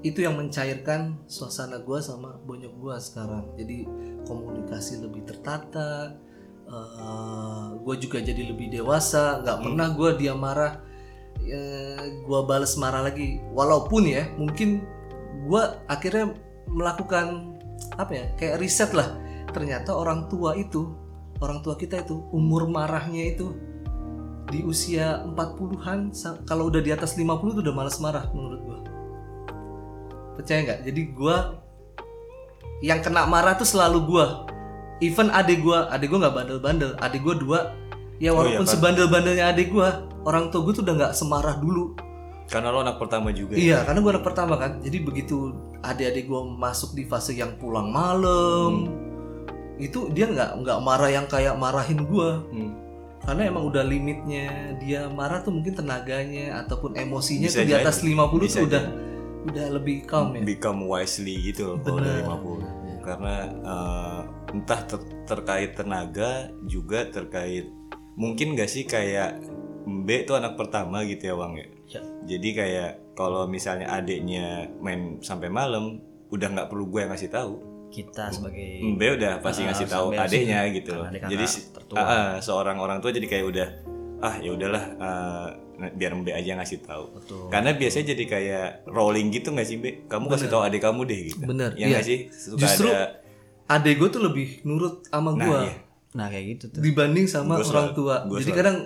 [0.00, 3.44] itu yang mencairkan suasana gue sama bonyok gue sekarang.
[3.58, 3.84] Jadi
[4.24, 6.14] komunikasi lebih tertata,
[7.80, 10.84] gue juga jadi lebih dewasa, nggak pernah gue dia marah,
[12.04, 13.40] gue bales marah lagi.
[13.56, 14.84] Walaupun ya mungkin
[15.48, 16.36] gue akhirnya
[16.68, 17.56] melakukan
[17.96, 19.16] apa ya kayak riset lah.
[19.48, 20.92] Ternyata orang tua itu
[21.40, 23.56] orang tua kita itu umur marahnya itu
[24.48, 28.78] di usia 40-an sa- kalau udah di atas 50 tuh udah malas marah menurut gua.
[30.36, 30.80] Percaya nggak?
[30.84, 31.56] Jadi gua
[32.84, 34.26] yang kena marah tuh selalu gua
[34.98, 37.60] even adik gua adik gua nggak bandel-bandel adik gua dua
[38.18, 38.72] ya walaupun kan?
[38.74, 41.94] sebandel-bandelnya adik gua orang tua gua tuh udah nggak semarah dulu
[42.48, 43.52] Karena lo anak pertama juga.
[43.52, 43.60] ya?
[43.60, 44.80] Iya, karena gue anak pertama kan.
[44.80, 45.52] Jadi begitu
[45.84, 48.88] adik-adik gue masuk di fase yang pulang malam,
[49.76, 52.30] itu dia nggak nggak marah yang kayak marahin gue.
[52.48, 52.72] Hmm.
[53.20, 54.48] Karena emang udah limitnya
[54.80, 57.84] dia marah tuh mungkin tenaganya ataupun emosinya Bisa tuh di jadi.
[57.84, 58.84] atas 50 Bisa tuh udah
[59.52, 60.40] udah lebih calm ya.
[60.40, 63.04] Become wisely gitu loh kalau 50.
[63.04, 67.68] Karena eh, entah ter- terkait tenaga juga terkait
[68.14, 69.38] mungkin gak sih kayak
[69.88, 71.64] Mbe tuh anak pertama gitu ya Wang ya.
[71.88, 72.02] Ya.
[72.28, 77.52] Jadi kayak kalau misalnya adiknya main sampai malam udah nggak perlu gue yang ngasih tahu.
[77.88, 81.08] Kita sebagai Mbe udah pasti Ah, ngasih tahu sampai adiknya gitu loh.
[81.08, 81.96] Adik Jadi tertua.
[81.96, 83.68] ah, ah, seorang orang tua jadi kayak udah
[84.20, 85.48] ah ya udahlah ah,
[85.96, 87.04] biar Mbe aja yang ngasih tahu.
[87.16, 87.48] Betul.
[87.48, 90.04] Karena biasanya jadi kayak rolling gitu nggak sih Mbe?
[90.04, 91.48] Kamu kasih tahu adik kamu deh gitu.
[91.48, 92.04] Bener, Ya iya.
[92.04, 92.28] sih?
[92.28, 93.24] Suka Justru ada
[93.68, 95.74] Adik gue tuh lebih nurut sama Nah, gue iya.
[96.10, 96.80] Nah kayak gitu tuh.
[96.80, 98.16] dibanding sama Gua orang selalu- tua.
[98.22, 98.58] gua Jadi selalu.
[98.58, 98.76] kadang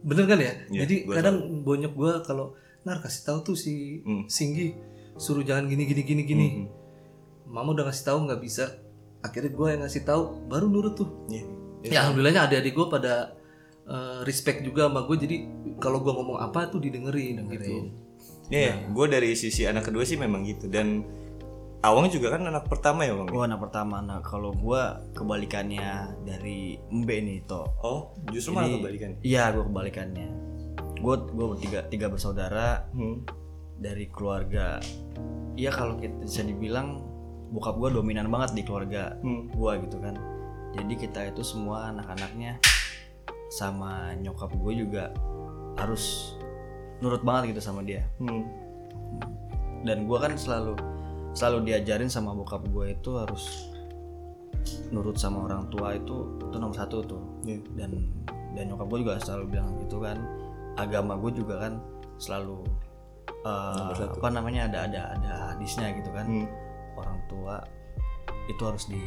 [0.00, 0.52] bener kan ya?
[0.68, 2.46] Iya, Jadi gua kadang bonyok gue kalau
[2.80, 4.24] nar kasih tahu tuh si Hmm.
[4.26, 4.72] Singgi
[5.16, 6.48] suruh jangan gini gini gini gini.
[6.48, 6.66] Hmm.
[7.48, 8.64] Mama udah ngasih tahu nggak bisa.
[9.20, 11.10] Akhirnya gue yang ngasih tahu baru nurut tuh.
[11.26, 11.44] Iya.
[11.82, 13.34] Ya alhamdulillahnya adik-adik gue pada
[13.84, 15.16] uh, respect juga sama gue.
[15.18, 15.36] Jadi
[15.76, 17.90] kalau gue ngomong apa tuh didengerin, gitu.
[18.46, 21.02] Iya, gue dari sisi anak kedua sih memang gitu dan
[21.80, 23.32] Awang juga kan anak pertama ya Bang?
[23.32, 24.04] Gua anak pertama.
[24.04, 27.72] Nah kalau gua kebalikannya dari Mbe nih toh.
[27.80, 29.16] Oh, justru malah kebalikan.
[29.20, 30.28] Iya gua kebalikannya.
[31.00, 33.24] gue gue tiga tiga bersaudara Hmm.
[33.80, 34.84] dari keluarga
[35.56, 37.00] iya kalau kita bisa dibilang
[37.48, 39.48] bokap gue dominan banget di keluarga Hmm.
[39.48, 40.20] gue gitu kan
[40.76, 42.60] jadi kita itu semua anak-anaknya
[43.48, 45.08] sama nyokap gue juga
[45.80, 46.36] harus
[47.00, 48.44] nurut banget gitu sama dia Hmm.
[49.80, 50.76] dan gue kan selalu
[51.32, 53.70] selalu diajarin sama bokap gue itu harus
[54.90, 57.62] nurut sama orang tua itu itu nomor satu tuh Iya.
[57.78, 57.90] dan
[58.58, 60.18] dan nyokap gue juga selalu bilang gitu kan
[60.76, 61.78] agama gue juga kan
[62.18, 62.66] selalu
[63.46, 66.48] uh, apa namanya ada ada ada hadisnya gitu kan Hmm.
[66.98, 67.62] orang tua
[68.50, 69.00] itu harus di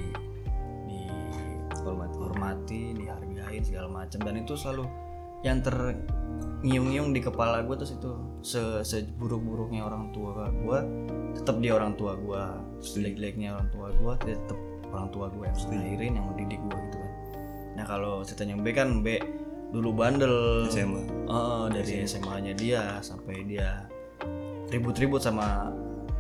[0.87, 1.01] di
[1.83, 2.15] Hormati.
[2.15, 4.87] hormati dihargain segala macam dan itu selalu
[5.43, 5.59] yang
[6.63, 10.79] terngiung-ngiung di kepala gue terus itu se seburuk-buruknya orang tua gue
[11.35, 12.41] tetap dia orang tua gue
[12.79, 14.59] sejelek-jeleknya orang tua gue tetap
[14.93, 17.11] orang tua gue yang ngelahirin yang mendidik gue gitu kan.
[17.73, 19.17] Nah kalau ceritanya B kan B
[19.73, 20.69] dulu bandel.
[20.69, 21.01] SMA.
[21.09, 23.89] Eh, dari SMA-nya dia sampai dia
[24.69, 25.73] ribut-ribut sama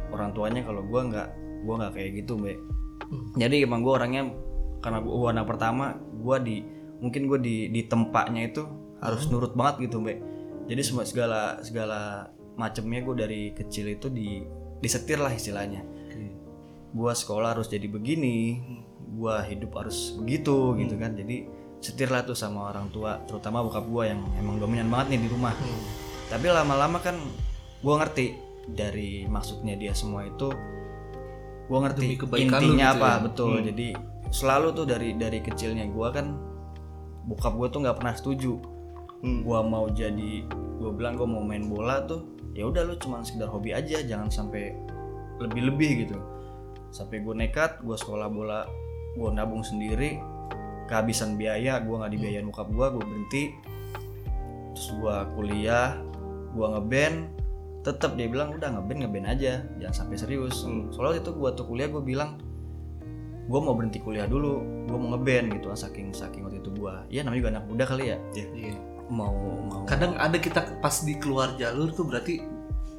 [0.09, 1.29] orang tuanya kalau gua nggak
[1.63, 2.57] gua nggak kayak gitu mbak.
[3.37, 4.33] Jadi emang gua orangnya
[4.81, 6.65] karena gua anak pertama gua di
[6.97, 8.65] mungkin gua di di tempatnya itu
[9.03, 10.17] harus nurut banget gitu mbak.
[10.71, 14.47] Jadi semua segala segala macamnya gua dari kecil itu di
[14.79, 15.83] disetir lah istilahnya.
[16.95, 18.63] Gua sekolah harus jadi begini
[19.13, 21.19] gua hidup harus begitu gitu kan.
[21.19, 21.43] Jadi
[21.83, 25.29] setir lah tuh sama orang tua terutama bokap gua yang emang dominan banget nih di
[25.29, 25.51] rumah.
[26.31, 27.19] Tapi lama-lama kan
[27.83, 28.39] gua ngerti
[28.71, 30.47] dari maksudnya dia semua itu
[31.67, 33.19] gua ngerti intinya gitu apa ya.
[33.27, 33.87] betul jadi
[34.31, 36.35] selalu tuh dari dari kecilnya gua kan
[37.27, 38.72] bokap gua tuh nggak pernah setuju
[39.23, 39.39] Hmm.
[39.47, 40.43] gua mau jadi
[40.77, 44.29] gua bilang gua mau main bola tuh ya udah lu cuma sekedar hobi aja jangan
[44.29, 44.77] sampai
[45.41, 46.17] lebih-lebih gitu.
[46.93, 48.69] Sampai gue nekat gue sekolah bola
[49.17, 50.21] gue nabung sendiri
[50.85, 53.43] kehabisan biaya gue nggak dibiayain bokap gue gue berhenti.
[54.77, 55.97] Terus gue kuliah
[56.53, 57.17] gue ngeband
[57.83, 60.61] tetap dia bilang udah ngeband ngeband aja jangan sampai serius.
[60.93, 62.37] Soalnya itu gue tuh kuliah gue bilang
[63.43, 67.27] gue mau berhenti kuliah dulu gue mau ngeband gitu saking saking waktu itu gue ya
[67.27, 68.17] namanya juga anak muda kali ya?
[68.37, 68.92] Iya.
[69.13, 69.29] Mau
[69.69, 69.85] mau.
[69.85, 72.41] Kadang ada kita pas di keluar jalur tuh berarti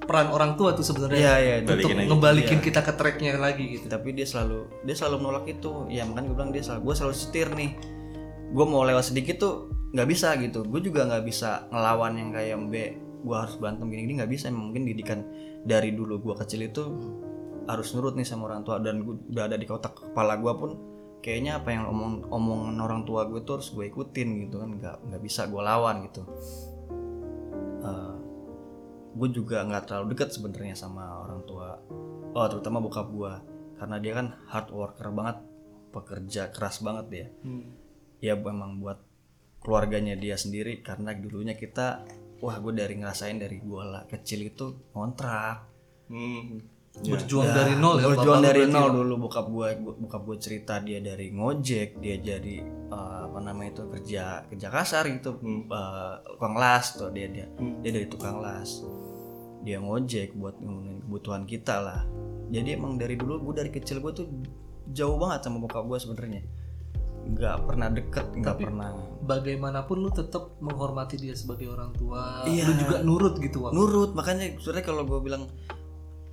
[0.05, 2.67] peran orang tua tuh sebenarnya Iya, iya, untuk balikin ngebalikin Iya.
[2.71, 3.87] kita ke tracknya lagi gitu.
[3.89, 5.89] Tapi dia selalu dia selalu menolak itu.
[5.91, 7.71] Ya makanya gue bilang dia selalu gue selalu setir nih.
[8.55, 9.55] Gue mau lewat sedikit tuh
[9.97, 10.63] nggak bisa gitu.
[10.69, 12.85] Gue juga nggak bisa ngelawan yang kayak Mbe
[13.25, 14.53] gue harus berantem gini gini nggak bisa.
[14.53, 15.25] Emang mungkin didikan
[15.65, 16.83] dari dulu gue kecil itu
[17.65, 18.77] harus nurut nih sama orang tua.
[18.79, 20.94] Dan gua udah ada di kotak kepala gue pun
[21.25, 24.97] kayaknya apa yang omong omongan orang tua gue tuh harus gue ikutin gitu kan nggak
[25.09, 26.23] nggak bisa gue lawan gitu.
[29.15, 31.79] Gue juga nggak terlalu dekat sebenarnya sama orang tua
[32.35, 33.33] oh terutama bokap gue
[33.79, 35.39] karena dia kan hard worker banget
[35.95, 37.27] pekerja keras banget dia.
[38.21, 39.01] Ya memang buat
[39.65, 42.05] keluarganya dia sendiri karena dulunya kita
[42.45, 45.73] wah gue dari ngerasain dari gue lah kecil itu kontrak
[46.05, 46.61] Hmm.
[46.95, 49.27] Berjuang dari nol ya berjuang dari nol dulu.
[49.27, 54.47] Bokap gue bokap gue cerita dia dari ngojek dia jadi eh, apa namanya itu kerja
[54.47, 57.51] kerja kasar gitu eh, tukang las tuh dia dia
[57.83, 58.79] dia dari tukang las.
[59.65, 62.01] Dia ngojek buat ngomongin kebutuhan kita lah.
[62.47, 64.27] Jadi emang dari dulu gue dari kecil gue tuh
[64.87, 66.47] jauh banget sama bokap gue sebenarnya.
[67.25, 68.93] Nggak pernah deket nggak pernah.
[69.25, 72.69] bagaimanapun lu tetap menghormati dia sebagai orang tua Iya.
[72.69, 75.49] lu juga nurut gitu waktu nurut makanya sebenarnya kalau gue bilang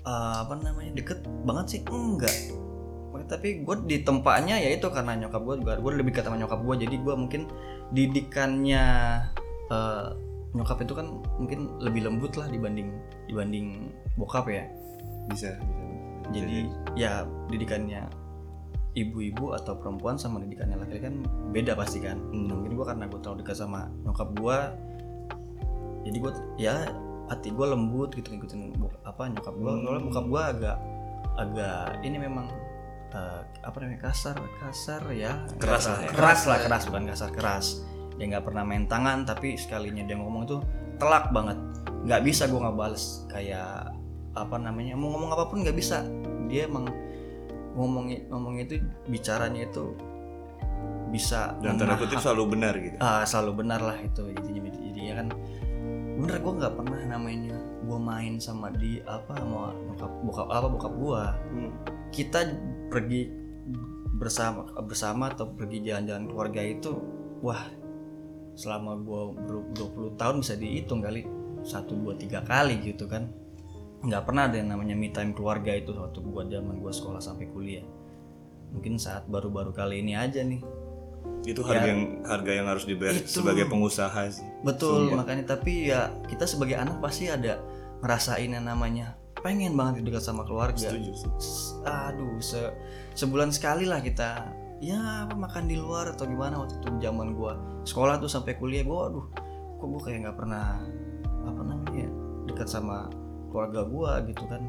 [0.05, 1.81] eh, apa namanya deket banget sih?
[1.87, 2.35] Enggak.
[3.31, 6.59] Tapi gue di tempatnya ya itu karena nyokap gue juga gue lebih dekat sama nyokap
[6.67, 7.41] gue jadi gue mungkin
[7.95, 8.85] didikannya
[9.71, 10.07] eh,
[10.51, 11.07] nyokap itu kan
[11.39, 12.91] mungkin lebih lembut lah dibanding
[13.31, 13.87] dibanding
[14.19, 14.67] bokap ya.
[15.31, 15.83] Bisa, bisa.
[16.35, 16.57] jadi
[16.97, 17.11] ya
[17.47, 18.03] didikannya
[18.91, 21.15] ibu-ibu atau perempuan sama didikannya laki-laki kan
[21.55, 22.19] beda pasti kan.
[22.19, 24.57] Mungkin gue karena gue terlalu dekat sama nyokap gue
[26.05, 26.75] jadi gue ya
[27.31, 28.75] hati gue lembut gitu ngikutin
[29.07, 30.77] apa nyokap gue soalnya bokap gue agak
[31.39, 32.51] agak ini memang
[33.15, 35.39] eh, apa namanya kasar kasar ya.
[35.55, 36.09] Keras lah ya.
[36.11, 37.67] keras lah keras bukan kasar keras.
[38.19, 40.57] Dia nggak pernah main tangan tapi sekalinya dia ngomong itu
[40.99, 41.55] telak banget.
[42.03, 43.95] Nggak bisa gue nggak bales kayak
[44.35, 46.03] apa namanya mau ngomong apa pun nggak bisa.
[46.51, 46.91] Dia emang
[47.79, 48.75] ngomongnya ngomongnya itu
[49.07, 49.95] bicaranya itu
[51.11, 52.95] bisa Dan tanda kutip selalu benar gitu.
[53.03, 55.27] ah selalu benar lah itu jadinya jadinya kan
[56.21, 60.93] bener gue nggak pernah namanya gue main sama di apa sama bokap bokap apa bokap
[60.93, 61.71] gue Hmm.
[62.13, 62.39] kita
[62.93, 63.25] pergi
[64.21, 66.93] bersama bersama atau pergi jalan-jalan keluarga itu
[67.41, 67.81] wah
[68.53, 71.25] selama gue ber 20 tahun bisa dihitung kali.
[71.62, 73.29] Satu dua tiga kali gitu kan.
[74.01, 77.45] Nggak pernah ada yang namanya me time keluarga itu waktu gue zaman gue sekolah sampai
[77.53, 77.86] kuliah.
[78.73, 80.62] Mungkin saat baru-baru kali ini aja nih
[81.41, 81.91] itu harga Ya.
[81.93, 83.41] yang harga yang harus dibayar Itu.
[83.41, 87.57] sebagai pengusaha sih betul makanya tapi ya kita sebagai anak pasti ada
[88.01, 91.17] ngerasain yang namanya pengen banget dekat sama keluarga setuju
[91.81, 92.62] aduh se
[93.17, 97.57] sebulan sekali lah kita ya apa makan di luar atau gimana waktu itu zaman gua
[97.81, 99.25] sekolah tuh sampai kuliah gua aduh
[99.81, 100.77] kok gua kayak nggak pernah
[101.41, 102.05] apa namanya
[102.45, 103.10] dekat sama
[103.49, 104.62] keluarga gua gitu kan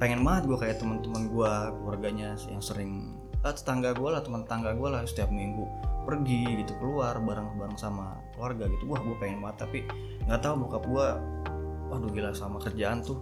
[0.00, 4.72] pengen banget gua kayak teman-teman gua keluarganya yang sering ah, tetangga gua lah teman tetangga
[4.76, 5.64] gua lah setiap minggu
[6.04, 9.78] pergi gitu keluar bareng-bareng sama keluarga gitu wah gua pengen banget tapi
[10.26, 11.06] nggak tahu bokap gua
[11.88, 13.18] waduh gila sama kerjaan tuh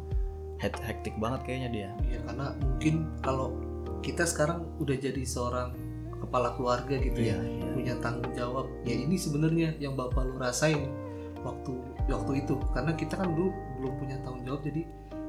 [0.58, 3.54] hek- hektik banget kayaknya dia Iya karena mungkin kalau
[3.98, 5.74] kita sekarang udah jadi seorang
[6.18, 7.70] kepala keluarga gitu ya, Iya, iya.
[7.74, 8.66] punya tanggung jawab.
[8.82, 10.90] Ya ini sebenarnya yang bapak lu rasain
[11.46, 11.78] waktu
[12.10, 14.82] waktu itu karena kita kan dulu belum punya tanggung jawab jadi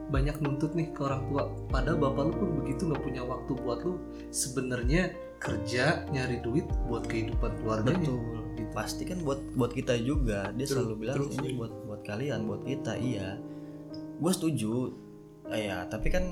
[0.10, 1.43] banyak nuntut nih ke orang tua.
[1.69, 3.95] Padahal bapak lu pun begitu nggak punya waktu buat lu.
[4.30, 8.10] Sebenarnya kerja nyari duit buat kehidupan keluarganya.
[8.10, 8.17] betul.
[8.19, 8.38] Gitu.
[8.69, 10.54] pasti kan buat buat kita juga.
[10.54, 12.93] Dia True, selalu bilang true, ini buat buat kalian buat kita.
[12.98, 13.41] Iya.
[14.22, 14.93] Gue setuju.
[15.50, 16.26] Eh, ya tapi kan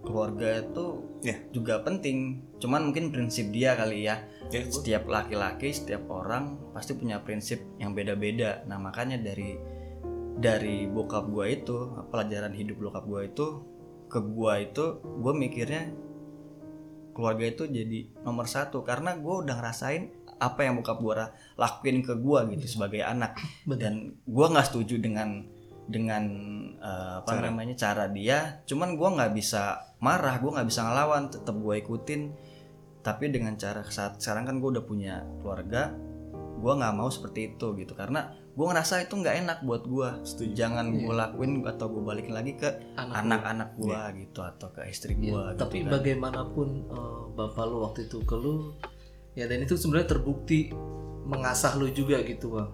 [0.00, 0.86] keluarga itu
[1.20, 1.36] Ya.
[1.52, 2.44] juga penting.
[2.60, 4.20] Cuman mungkin prinsip dia kali ya.
[4.48, 8.64] Gua- setiap laki-laki setiap orang pasti punya prinsip yang beda-beda.
[8.66, 9.56] Nah makanya dari
[10.40, 13.46] dari bokap gua itu pelajaran hidup bokap gua itu
[14.10, 15.94] ke gua itu gue mikirnya
[17.20, 18.80] keluarga itu jadi nomor satu.
[18.80, 20.02] Karena gue udah ngerasain
[20.40, 21.14] apa yang bokap gue
[21.60, 23.36] lakuin ke gue gitu sebagai anak.
[23.68, 25.44] Dan gue nggak setuju dengan
[25.90, 26.24] dengan
[26.80, 27.52] eh, apa Cara.
[27.52, 28.64] namanya cara dia.
[28.64, 32.22] Cuman gue nggak bisa marah gue nggak bisa ngelawan tetap gue ikutin.
[33.00, 35.92] Tapi dengan cara saat sekarang kan gue udah punya keluarga
[36.60, 37.92] gue nggak mau seperti itu gitu.
[37.92, 40.08] Karena gue ngerasa itu nggak enak buat gue
[40.52, 45.30] jangan gue lakuin atau gue balikin lagi ke anak-anak gue gitu atau ke istri gue
[45.30, 45.90] Iya, gitu tapi kan.
[45.96, 48.74] bagaimanapun eh, bapak lu waktu itu ke lu
[49.32, 50.74] ya dan itu sebenarnya terbukti
[51.24, 52.70] mengasah lu juga gitu bang.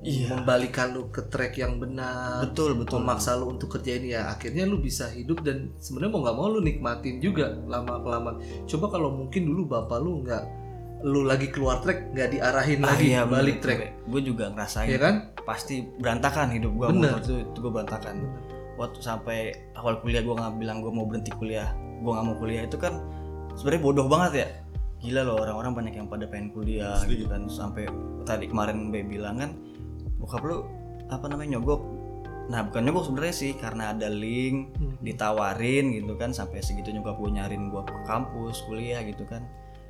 [0.00, 0.36] Iya.
[0.40, 3.00] membalikan lu ke track yang benar betul betul.
[3.00, 6.60] memaksa lu untuk kerjain ya akhirnya lu bisa hidup dan sebenarnya mau nggak mau lu
[6.60, 10.63] nikmatin juga lama kelamaan coba kalau mungkin dulu bapak lu nggak
[11.04, 13.62] lu lagi keluar track nggak diarahin Ah, lagi iya, balik bener.
[13.62, 15.14] track gue juga ngerasain ya kan?
[15.42, 17.20] pasti berantakan hidup gue Bener.
[17.20, 18.16] itu, itu gue berantakan.
[18.74, 19.38] Waktu sampai
[19.74, 23.04] awal kuliah gue nggak bilang gue mau berhenti kuliah gue nggak mau kuliah itu kan
[23.54, 24.48] sebenarnya bodoh banget ya.
[24.98, 27.44] Gila loh orang-orang banyak yang pada pengen kuliah gitu kan.
[27.46, 27.84] Sampai
[28.24, 29.50] tadi kemarin Be bilang kan
[30.16, 30.64] bokap lu
[31.06, 31.84] apa namanya nyogok.
[32.44, 34.96] Nah bukan nyogok sebenarnya sih karena ada link Hmm.
[34.98, 39.44] ditawarin gitu kan sampai segitu nyokap gue nyariin gue ke kampus kuliah gitu kan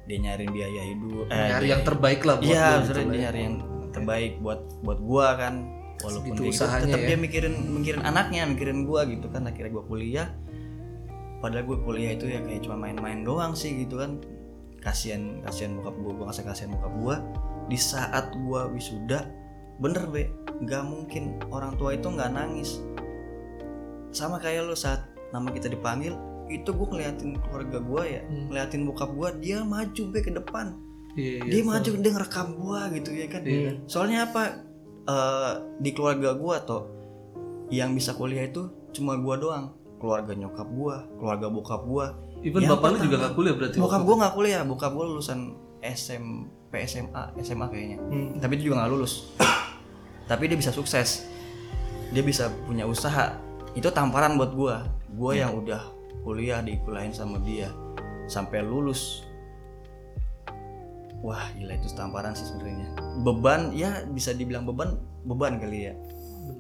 [0.04, 3.20] dia nyariin biaya hidup eh, nyari yang terbaik lah buat Iya, lah dia ya.
[3.28, 3.56] nyari yang
[3.94, 5.54] terbaik buat buat gua kan.
[6.02, 7.06] Walaupun gitu, usahanya tetap ya.
[7.14, 9.46] dia mikirin mikirin anaknya, mikirin gua gitu kan.
[9.48, 10.28] Akhirnya gua kuliah.
[11.40, 14.20] Padahal gua kuliah itu ya kayak cuma main-main doang sih gitu kan.
[14.84, 17.16] Kasihan kasihan bokap gua, gua ngasih kasihan bokap gua.
[17.72, 19.24] Di saat gua wisuda,
[19.80, 20.28] bener be,
[20.60, 22.84] nggak mungkin orang tua itu nggak nangis.
[24.12, 26.12] Sama kayak lo saat nama kita dipanggil,
[26.46, 28.46] itu gua ngeliatin keluarga gua ya, Hmm.
[28.48, 30.76] ngeliatin bokap gua, dia maju be ke depan.
[31.14, 33.42] Iya, iya, dia so- maju dia ngerekam gua gitu ya kan?
[33.42, 33.72] Iya.
[33.86, 34.42] soalnya apa
[35.04, 36.88] Eh, di keluarga gua toh
[37.68, 39.66] yang bisa kuliah itu cuma gua doang.
[40.00, 42.06] Keluarga nyokap gua keluarga bokap gua.
[42.40, 45.52] Even Yang bapak lu juga nggak kuliah berarti bokap gua nggak kuliah bokap gua lulusan
[45.82, 47.98] SMP SMA SMA kayaknya?
[48.00, 48.40] Hmm.
[48.40, 49.28] tapi dia juga nggak lulus.
[50.24, 51.28] Tapi dia bisa sukses.
[52.08, 53.36] Dia bisa punya usaha.
[53.76, 54.88] Itu tamparan buat gua.
[55.12, 55.84] Gua yang udah
[56.24, 57.70] kuliah dikuliahin sama dia
[58.26, 59.22] sampai lulus.
[61.24, 62.88] Wah gila itu tamparan sih sebenarnya.
[63.24, 65.94] Beban ya bisa dibilang beban beban kali ya.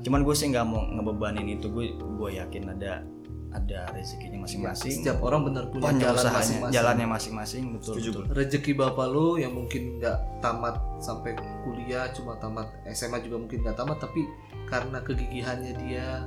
[0.04, 3.04] Cuman gue sih nggak mau ngebebanin itu gue gue yakin ada
[3.54, 5.04] ada rezekinya masing-masing.
[5.04, 6.74] Setiap orang benar punya jalan usahanya masing-masing.
[6.74, 8.24] jalannya masing-masing betul Setuju, betul.
[8.34, 13.76] Rezeki bapak lu yang mungkin nggak tamat sampai kuliah cuma tamat SMA juga mungkin nggak
[13.78, 14.26] tamat tapi
[14.66, 16.26] karena kegigihannya dia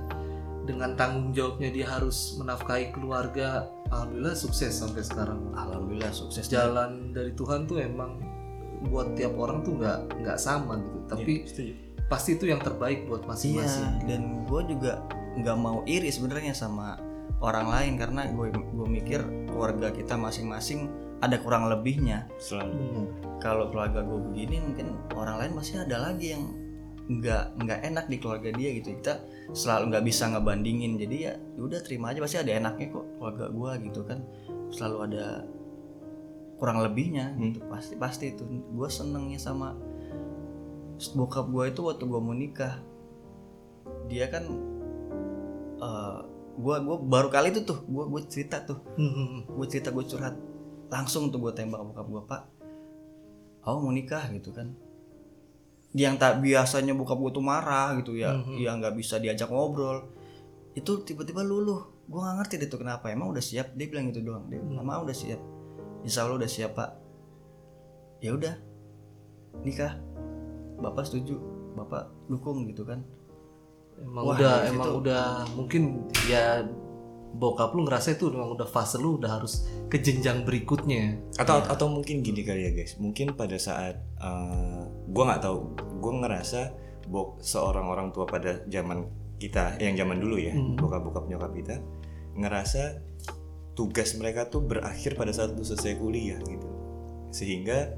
[0.68, 7.32] dengan tanggung jawabnya dia harus menafkahi keluarga alhamdulillah sukses sampai sekarang alhamdulillah sukses jalan dari
[7.32, 8.20] Tuhan tuh emang
[8.92, 11.74] buat tiap orang tuh nggak nggak sama gitu tapi setuju.
[12.12, 14.94] pasti itu yang terbaik buat Iya, masing-masing dan gue juga
[15.40, 17.00] nggak mau iri sebenarnya sama
[17.42, 22.30] orang lain karena gue gue mikir keluarga kita masing-masing ada kurang lebihnya.
[22.38, 22.78] Selalu.
[22.78, 23.08] Benar.
[23.42, 24.88] Kalau keluarga gue begini mungkin
[25.18, 26.46] orang lain masih ada lagi yang
[27.08, 28.96] nggak nggak enak di keluarga dia gitu.
[29.00, 29.20] Kita
[29.56, 31.00] selalu nggak bisa ngebandingin.
[31.00, 32.20] Jadi ya udah terima aja.
[32.24, 34.20] Pasti ada enaknya kok keluarga gue gitu kan.
[34.72, 35.26] Selalu ada
[36.60, 37.64] kurang lebihnya gitu.
[37.68, 38.44] Pasti pasti itu.
[38.48, 39.76] Gue senengnya sama
[41.14, 42.80] bokap gue itu waktu gue mau nikah.
[44.12, 44.44] Dia kan
[45.78, 46.20] eh
[46.58, 48.82] gue gua baru kali itu tuh gue gue cerita tuh.
[48.98, 50.36] Hmm, gue cerita gue curhat
[50.88, 52.44] langsung tuh gue tembak bokap gue pak
[53.68, 54.24] oh mau nikah?
[54.32, 54.72] gitu kan
[55.92, 58.56] yang tak biasanya bokap gue tuh marah gitu ya Mhm.
[58.58, 60.04] yang nggak bisa diajak ngobrol.
[60.74, 61.88] Itu tiba-tiba luluh.
[62.06, 63.08] Gue nggak ngerti deh tuh kenapa.
[63.08, 63.74] Emang udah siap?
[63.74, 64.46] Dia bilang gitu doang.
[64.48, 64.78] Dia Hmm.
[64.78, 65.40] mama udah siap?
[66.02, 66.92] Insya Allah udah siap pak.
[68.20, 68.56] Ya udah
[69.60, 69.98] nikah.
[70.78, 71.38] Bapak setuju.
[71.74, 73.02] Bapak dukung gitu kan.
[73.98, 75.00] Emang Wah, udah emang situ.
[75.02, 75.26] udah.
[75.54, 75.82] Mungkin
[76.26, 76.62] ya
[77.30, 81.18] bokap lu ngerasa itu emang udah fase lu udah harus ke jenjang berikutnya.
[81.36, 82.96] Atau atau mungkin gini kali ya guys.
[82.96, 85.58] Mungkin pada saat uh, gue nggak tahu.
[86.04, 86.62] Gue ngerasa
[87.08, 89.08] bok seorang orang tua pada zaman
[89.40, 90.76] kita yang zaman dulu ya Hmm.
[90.76, 91.76] bokap bokap nyokap kita
[92.36, 93.00] ngerasa
[93.78, 96.68] tugas mereka tuh berakhir pada saat lu selesai kuliah gitu.
[97.30, 97.94] Sehingga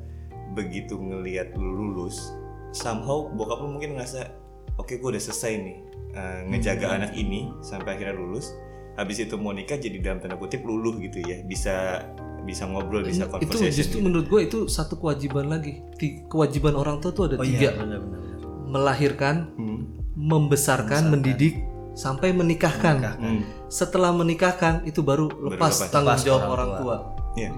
[0.54, 2.36] begitu ngelihat lu lulus
[2.76, 4.30] somehow bokap lu mungkin ngerasa
[4.78, 5.78] oke gue udah selesai nih
[6.14, 8.54] uh, ngejaga anak ini sampai akhirnya lulus.
[9.00, 12.04] Habis itu mau nikah jadi dalam tanda kutip luluh gitu ya bisa
[12.50, 14.04] bisa ngobrol bisa itu conversation justru gitu.
[14.04, 15.86] menurut gue itu satu kewajiban lagi
[16.26, 18.20] kewajiban orang tua tuh ada oh tiga iya benar-benar
[18.66, 19.82] melahirkan Hmm.
[20.16, 23.18] membesarkan mendidik sampai menikahkan Menikahkan.
[23.20, 23.42] Hmm.
[23.68, 25.90] setelah menikahkan itu baru lepas lepas.
[25.90, 26.96] tanggung Lepas jawab orang orang tua.
[26.98, 26.98] tua,
[27.36, 27.52] Iya.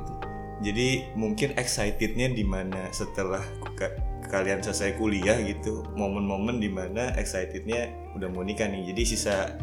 [0.62, 3.42] Jadi mungkin excitednya di mana setelah
[3.74, 8.88] ka- kalian selesai kuliah gitu, momen-momen di mana excitednya udah mau nikah nih.
[8.88, 9.58] Jadi sisa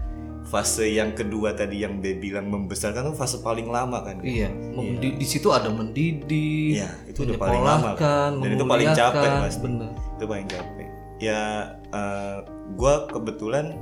[0.47, 4.23] fase yang kedua tadi yang B bilang membesarkan tuh fase paling lama kan.
[4.23, 8.39] iya Mem- di, di situ ada mendidik Iya, itu udah paling lama kan.
[8.41, 9.61] Dan itu paling capek pasti.
[9.65, 10.89] bener Itu paling capek.
[11.19, 11.75] Ya,
[12.79, 13.75] gue kebetulan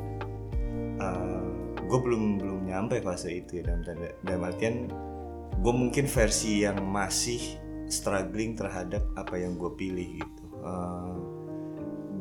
[1.87, 4.91] gue belum belum nyampe fase itu ya dalam tanda dalam artian
[5.63, 7.39] gue mungkin versi yang masih
[7.87, 10.45] struggling terhadap apa yang gue pilih gitu.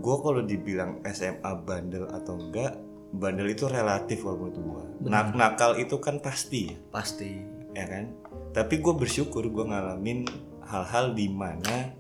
[0.06, 2.78] gue kalau dibilang SMA bandel atau enggak,
[3.16, 4.84] bandel itu relatif kalau menurut gue.
[5.08, 6.76] Nak nakal itu kan pasti.
[6.76, 7.32] Ya pasti.
[7.72, 8.12] Ya kan?
[8.52, 10.28] Tapi gue bersyukur gue ngalamin
[10.68, 11.92] hal-hal di mana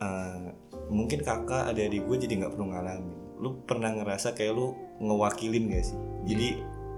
[0.00, 0.48] eh,
[0.88, 3.18] mungkin kakak adik-adik gue jadi nggak perlu ngalamin.
[3.36, 5.98] Lu pernah ngerasa kayak lu ngewakilin gak sih?
[6.24, 6.48] Jadi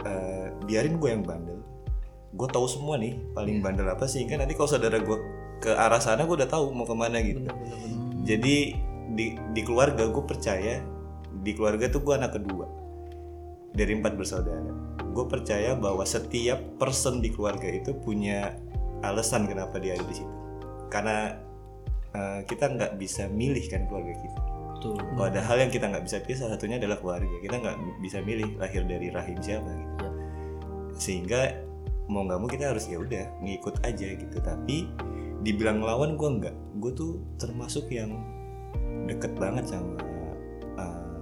[0.06, 1.58] eh, biarin gue yang bandel.
[2.34, 5.18] Gue tahu semua nih paling bandel apa sehingga nanti kalau saudara gue
[5.58, 7.42] ke arah sana gue udah tahu mau ke mana gitu.
[8.22, 8.74] Jadi
[9.18, 10.78] di di keluarga gue percaya
[11.42, 12.87] di keluarga tuh gue anak kedua
[13.78, 14.74] dari empat bersaudara.
[15.14, 18.58] Gue percaya bahwa setiap person di keluarga itu punya
[19.06, 20.34] alasan kenapa dia ada di situ.
[20.90, 21.38] Karena
[22.10, 24.40] eh, kita nggak bisa milih kan keluarga kita.
[24.78, 27.34] Tuh kalau ada hal yang kita nggak bisa pilih salah satunya adalah keluarga.
[27.38, 29.94] Kita nggak bisa milih lahir dari rahim siapa gitu.
[30.02, 30.14] Yap.
[30.98, 31.40] sehingga
[32.10, 34.36] mau nggak mau kita harus ya udah ngikut aja gitu.
[34.42, 34.90] Tapi
[35.46, 36.56] dibilang ngelawan gue nggak.
[36.82, 38.18] Gue tuh termasuk yang
[39.06, 39.98] deket banget sama
[40.78, 41.18] eh,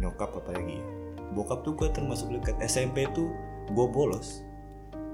[0.00, 0.93] nyokap apalagi ya
[1.34, 3.28] bokap tuh gue termasuk dekat SMP tuh
[3.68, 4.46] gue bolos.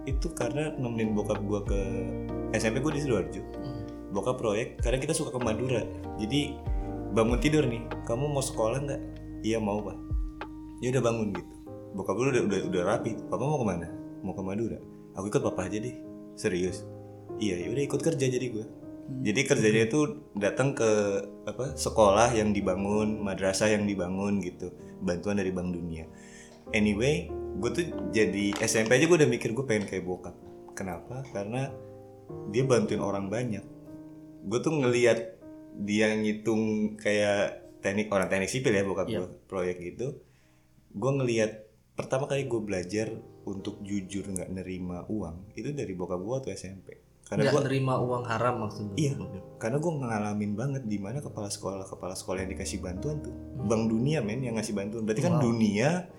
[0.04, 1.80] Itu karena nemenin bokap gue ke
[2.54, 3.42] SMP gue di sidoarjo.
[4.12, 5.82] Bokap proyek karena kita suka ke Madura.
[6.20, 6.54] Jadi
[7.16, 7.88] bangun tidur nih.
[8.04, 9.02] Kamu mau sekolah nggak?
[9.42, 9.96] Iya mau pak.
[10.84, 11.54] Ya udah bangun gitu.
[11.96, 13.16] Bokap lu udah udah udah rapi.
[13.32, 13.88] Papa mau ke mana?
[14.20, 14.78] Mau ke Madura.
[15.16, 15.96] Aku ikut papa aja deh.
[16.36, 16.84] Serius.
[17.40, 18.79] Iya ya udah ikut kerja jadi gue
[19.18, 20.90] jadi kerjanya itu datang ke
[21.44, 24.70] apa sekolah yang dibangun madrasah yang dibangun gitu
[25.02, 26.06] bantuan dari Bank Dunia.
[26.70, 27.26] Anyway
[27.58, 30.36] gue tuh jadi SMP aja gue udah mikir gue pengen kayak bokap.
[30.78, 31.26] Kenapa?
[31.34, 31.68] Karena
[32.54, 33.66] dia bantuin orang banyak.
[34.46, 35.36] Gue tuh ngelihat
[35.74, 40.22] dia ngitung kayak teknik orang teknik sipil ya bokap gue proyek gitu.
[40.94, 41.66] Gue ngelihat
[41.98, 43.10] pertama kali gue belajar
[43.44, 47.94] untuk jujur nggak nerima uang itu dari bokap gue waktu SMP karena nggak gue nerima
[48.02, 49.12] uang haram maksudnya Iya,
[49.56, 53.30] karena gue ngalamin banget di mana kepala sekolah kepala sekolah yang dikasih bantuan tuh
[53.64, 55.06] Bank Dunia men yang ngasih bantuan.
[55.06, 55.46] Berarti kan Wow.
[55.46, 56.10] dunia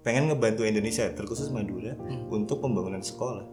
[0.00, 2.30] pengen ngebantu Indonesia terkhusus Madura Hmm.
[2.30, 3.44] untuk pembangunan sekolah.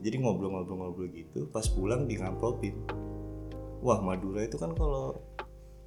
[0.00, 2.76] Jadi ngobrol-ngobrol-ngobrol gitu, pas pulang di ngamplopin.
[3.80, 5.16] Wah Madura itu kan kalau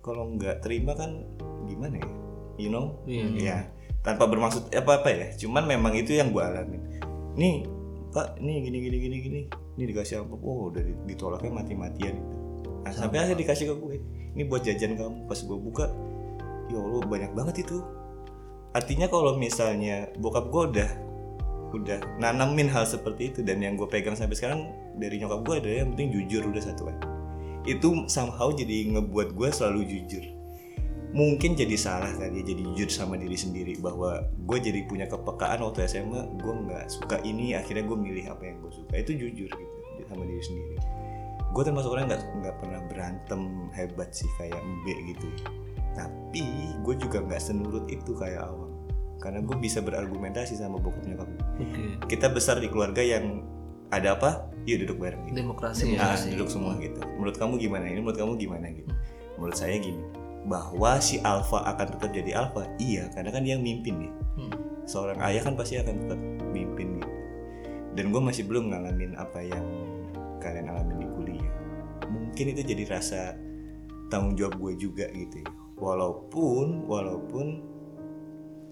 [0.02, 1.22] kalau nggak terima kan
[1.64, 2.10] gimana ya,
[2.58, 2.98] you know?
[3.06, 3.26] Iya.
[3.38, 3.58] Ya,
[4.02, 5.28] tanpa bermaksud apa apa ya.
[5.38, 7.70] Cuman memang itu yang gue alamin.Nih
[8.10, 9.42] Pak, ini gini gini gini gini.
[9.74, 12.38] Ini dikasih amplop, oh udah di- ditolaknya mati-matian itu.
[12.86, 13.96] Nah, sampai akhirnya dikasih ke gue.
[14.38, 15.18] Ini buat jajan kamu.
[15.26, 15.86] Pas gue buka,
[16.70, 17.82] ya Allah banyak banget itu.
[18.74, 20.90] Artinya kalau misalnya bokap gue udah
[21.74, 24.70] udah nanamin hal seperti itu dan yang gue pegang sampai sekarang
[25.02, 26.98] dari nyokap gue adalah yang penting jujur udah satu kan.
[27.66, 30.43] Itu somehow jadi ngebuat gue selalu jujur
[31.14, 35.86] mungkin jadi salah ya jadi jujur sama diri sendiri bahwa gue jadi punya kepekaan waktu
[35.86, 38.94] SMA gue nggak suka ini akhirnya gue milih apa yang gue suka.
[38.98, 39.78] Itu jujur gitu
[40.10, 40.76] sama diri sendiri.
[41.54, 43.42] Gue termasuk orang nggak nggak pernah berantem
[43.78, 45.28] hebat sih kayak Mbe gitu.
[45.94, 46.42] Tapi
[46.82, 48.74] gue juga nggak senurut itu kayak awam
[49.22, 51.30] karena gue bisa berargumentasi sama bokap nyokap
[51.62, 52.10] oke.
[52.10, 53.46] Kita besar di keluarga yang
[53.94, 54.50] ada apa?
[54.66, 55.46] Yuk duduk bareng gitu.
[55.46, 57.00] Demokrasi ya Ah, duduk semua gitu.
[57.22, 57.86] Menurut kamu gimana?
[57.86, 58.90] Ini menurut kamu gimana gitu.
[59.34, 59.98] menurut saya gini
[60.44, 62.68] bahwa si alpha akan tetap jadi alpha?
[62.78, 64.50] Iya karena kan dia yang mimpin ya Hmm.
[64.84, 66.20] seorang ayah kan pasti akan tetap
[66.50, 67.12] mimpin gitu
[67.94, 69.62] dan gue masih belum ngalamin apa yang
[70.42, 71.54] kalian alamin di kuliah.
[72.10, 73.38] Mungkin itu jadi rasa
[74.10, 75.50] tanggung jawab gue juga gitu ya.
[75.78, 77.46] Walaupun walaupun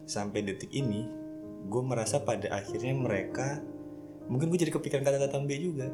[0.03, 1.07] sampai detik ini
[1.69, 3.61] gue merasa pada akhirnya mereka
[4.28, 5.88] mungkin gue jadi kepikiran kata-kata B juga.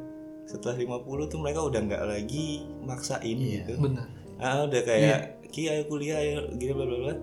[0.48, 3.76] Setelah 50 tuh mereka udah nggak lagi maksain gitu.
[3.76, 4.08] benar.
[4.40, 7.14] Ah udah kayak ki ayo kuliah ayo gini bla bla bla.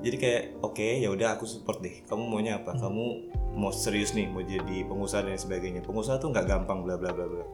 [0.00, 2.02] Jadi kayak oke ya udah aku support deh.
[2.08, 2.76] Kamu maunya apa?
[2.76, 3.04] Kamu
[3.56, 5.84] mau serius nih mau jadi pengusaha dan sebagainya.
[5.84, 7.44] Pengusaha tuh nggak gampang bla bla bla bla.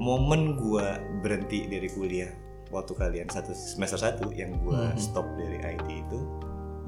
[0.00, 2.32] Momen gua berhenti dari kuliah
[2.72, 6.20] waktu kalian satu semester satu yang gua stop dari IT itu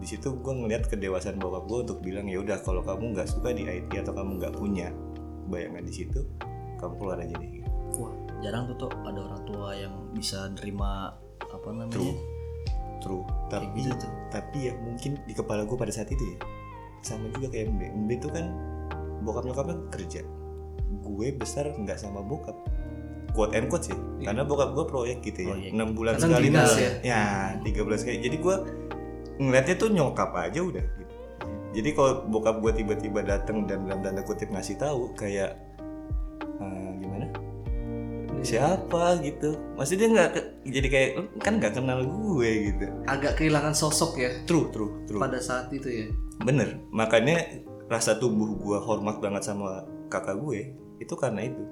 [0.02, 3.54] di situ gue ngeliat kedewasaan bokap gue untuk bilang ya udah kalau kamu nggak suka
[3.54, 4.90] di IT atau kamu nggak punya
[5.46, 6.26] bayangan di situ
[6.82, 7.62] kamu keluar aja deh.
[8.02, 8.10] Wah
[8.42, 11.14] jarang tuh tuh ada orang tua yang bisa nerima
[11.62, 12.14] apa namanya True.
[13.02, 13.22] True.
[13.50, 14.10] Tapi gitu tuh.
[14.30, 16.36] tapi ya mungkin di kepala gue pada saat itu ya
[17.02, 17.86] sama juga kayak Mbe.
[18.06, 18.46] Mbe itu kan
[19.22, 20.20] bokap nyokapnya kerja.
[21.02, 22.54] Gue besar nggak sama bokap.
[23.34, 23.96] Quote and quote sih.
[24.22, 25.54] Karena bokap gue proyek gitu ya.
[25.54, 25.70] Proyek.
[25.74, 26.78] 6 bulan Kadang sekali dinas lah.
[26.78, 26.90] ya.
[27.02, 27.22] Ya,
[27.64, 28.18] 13 kali.
[28.22, 28.56] Jadi gue
[29.42, 31.14] ngeliatnya tuh nyokap aja udah gitu.
[31.72, 35.58] Jadi kalau bokap gue tiba-tiba datang dan dalam tanda kutip ngasih tahu kayak
[37.02, 37.11] gimana?
[38.42, 39.54] Siapa gitu?
[39.78, 40.30] Maksudnya dia nggak
[40.66, 42.86] jadi kayak kan nggak kenal gue gitu.
[43.06, 45.22] agak kehilangan sosok ya True, true, true.
[45.22, 46.06] pada saat itu ya
[46.42, 47.38] Bener, makanya
[47.86, 51.62] rasa tumbuh gue hormat banget sama kakak gue itu karena itu.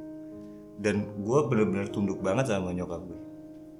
[0.80, 3.20] Dan gue bener-bener tunduk banget sama nyokap gue.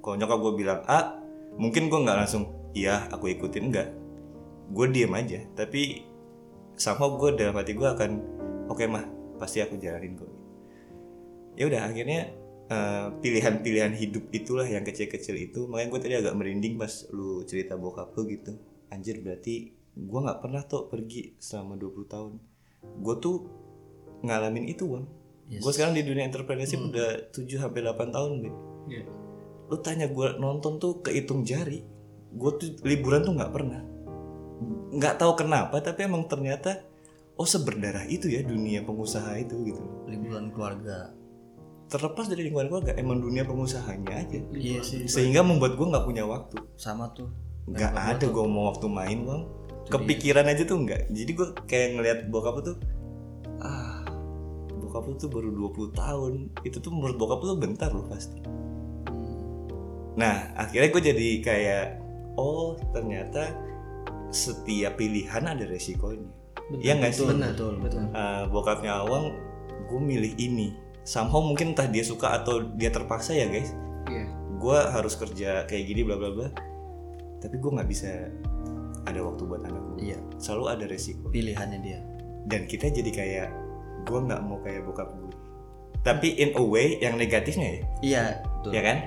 [0.03, 1.21] Kalau nyokap gue bilang A,
[1.57, 3.89] mungkin gue nggak langsung iya aku ikutin enggak.
[4.71, 6.07] Gue diem aja, tapi
[6.75, 8.11] sama gue dalam hati gue akan
[8.71, 9.05] oke mah
[9.39, 10.31] pasti aku jalanin kok.
[11.59, 12.31] Ya udah akhirnya
[12.71, 15.67] eh, pilihan-pilihan hidup itulah yang kecil-kecil itu.
[15.67, 18.55] Makanya gue tadi agak merinding pas lu cerita bokap lu gitu.
[18.95, 22.33] Anjir berarti gue nggak pernah tuh pergi selama 20 tahun.
[23.03, 23.37] Gue tuh
[24.23, 25.07] ngalamin itu bang.
[25.51, 25.67] Yes.
[25.67, 28.55] gue sekarang di dunia entrepreneurship udah 7 sampai 8 tahun deh
[28.87, 29.03] Iya.
[29.67, 31.83] lu tanya gue nonton tuh kehitung jari
[32.31, 33.83] gue tuh liburan tuh nggak pernah.
[34.95, 36.87] Nggak tahu kenapa tapi emang ternyata
[37.35, 39.83] oh seberdarah itu ya dunia pengusaha itu gitu.
[40.07, 41.11] Liburan keluarga
[41.91, 44.39] terlepas dari lingkungan keluarga emang dunia pengusahanya aja.
[44.55, 45.11] Iya sih.
[45.11, 46.63] Sehingga membuat gue nggak punya waktu.
[46.79, 47.27] Sama tuh.
[47.67, 49.43] Nggak ada gue mau waktu main bang.
[49.91, 51.11] Kepikiran aja tuh nggak.
[51.11, 52.79] Jadi gue kayak ngelihat bokap tuh
[53.61, 54.07] ah
[54.71, 56.33] bokap lu tuh baru 20 tahun.
[56.63, 58.39] Itu tuh menurut bokap lu bentar loh pasti.
[60.15, 61.87] Nah akhirnya gue jadi kayak
[62.39, 63.51] oh ternyata
[64.31, 66.31] setiap pilihan ada resikonya.
[66.71, 67.27] Iya nggak sih?
[67.27, 69.35] betul, betul Eh, bokapnya awang
[69.91, 70.71] gue milih ini
[71.11, 73.75] somehow mungkin entah dia suka atau dia terpaksa ya guys.
[74.07, 74.31] Iya.
[74.63, 76.49] Gue harus kerja kayak gini bla bla bla.
[77.43, 78.31] Tapi gue nggak bisa
[79.11, 80.19] ada waktu buat anak gue iya.
[80.39, 81.27] Selalu ada resiko.
[81.35, 81.99] Pilihannya dia.
[82.47, 83.49] Dan kita jadi kayak
[84.07, 85.51] gue nggak mau kayak bokap gue
[86.01, 87.83] tapi in a way yang negatifnya ya.
[88.01, 88.71] Iya betul.
[88.73, 88.99] Ya kan?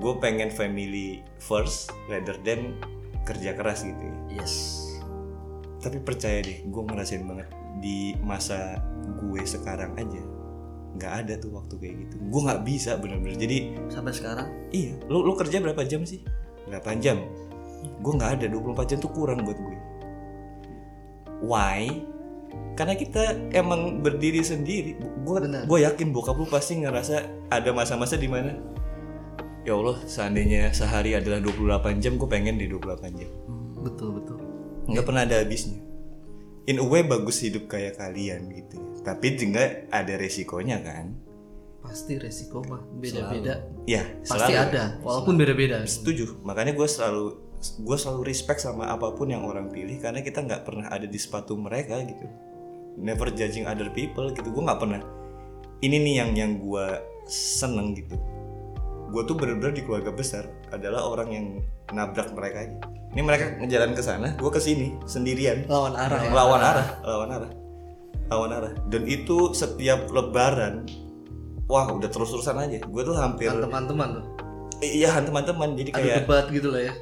[0.00, 2.80] Gue pengen family first rather than
[3.28, 4.16] kerja keras gitu ya.
[4.40, 4.80] Yes.
[5.84, 7.48] Tapi percaya deh gue ngerasain banget
[7.84, 8.80] di masa
[9.18, 10.22] gue sekarang aja
[10.96, 15.20] nggak ada tuh waktu kayak gitu gue nggak bisa bener-bener jadi sampai sekarang Iya, lu
[15.20, 16.24] lu kerja berapa jam sih?
[16.72, 17.20] 8 jam.
[18.00, 19.78] Gue nggak ada 24 jam tuh kurang buat gue.
[21.44, 22.00] Why?
[22.72, 24.96] Karena kita emang berdiri sendiri.
[25.28, 28.56] Gue gue yakin bokap lu pasti ngerasa ada masa-masa di mana
[29.62, 33.30] ya Allah seandainya sehari adalah 28 jam gue pengen di 28 jam
[33.78, 34.38] betul betul
[34.90, 35.78] nggak pernah ada habisnya
[36.66, 38.78] in a way bagus hidup kayak kalian gitu.
[39.02, 41.14] Tapi juga ada resikonya kan?
[41.82, 43.66] Pasti resiko mah beda-beda.
[43.90, 44.66] Ya pasti selalu.
[44.70, 45.82] ada walaupun beda-beda.
[45.82, 46.38] Setuju.
[46.46, 47.26] Makanya gue selalu
[47.62, 51.18] gue selalu respect sama apa pun yang orang pilih karena kita nggak pernah ada di
[51.18, 52.26] sepatu mereka gitu.
[52.98, 54.46] Never judging other people gitu.
[54.50, 55.02] Gue nggak pernah.
[55.82, 56.86] Ini nih yang yang gue
[57.26, 58.14] seneng gitu
[59.12, 61.46] gue tuh bener-bener di keluarga besar adalah orang yang
[61.92, 62.76] nabrak mereka aja.
[63.12, 65.68] Ini mereka ngejalan ke sana gue ke sini sendirian.
[65.68, 66.30] Lawan arah ya.
[66.32, 67.50] Lawan arah lawan arah.
[68.32, 68.72] Lawan arah.
[68.88, 70.88] Dan itu setiap lebaran
[71.68, 72.80] wah udah terus-terusan aja.
[72.88, 74.24] Gue tuh hampir teman-teman tuh?
[74.80, 76.92] Iya teman-teman jadi adu kayak debat gitu lah ya?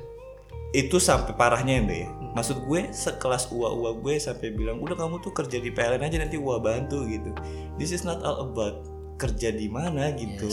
[0.74, 2.10] Itu sampai parahnya ya.
[2.10, 6.18] Ya maksud gue sekelas uwa-uwa gue sampai bilang udah kamu tuh kerja di PLN aja
[6.18, 7.30] nanti uwa bantu gitu.
[7.78, 8.86] This is not all about
[9.18, 10.50] kerja di mana gitu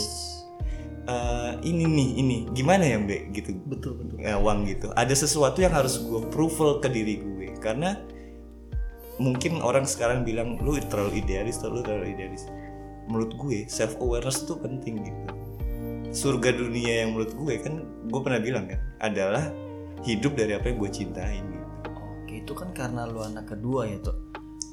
[1.08, 5.72] Eh, ini nih ini gimana ya Mbak gitu betul betul ngawang gitu ada sesuatu yang
[5.72, 7.96] harus gue approval ke diri gue karena
[9.16, 12.44] mungkin orang sekarang bilang lu terlalu idealis terlalu terlalu idealis
[13.08, 15.32] menurut gue self awareness itu penting gitu
[16.12, 19.48] surga dunia yang menurut gue kan gue pernah bilang kan adalah
[20.04, 21.68] hidup dari apa yang gue cintain gitu.
[21.88, 24.14] Oke, itu kan karena lu anak kedua ya, tuh.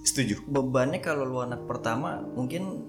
[0.03, 2.83] setuju Bebannya kalau lu anak pertama mungkin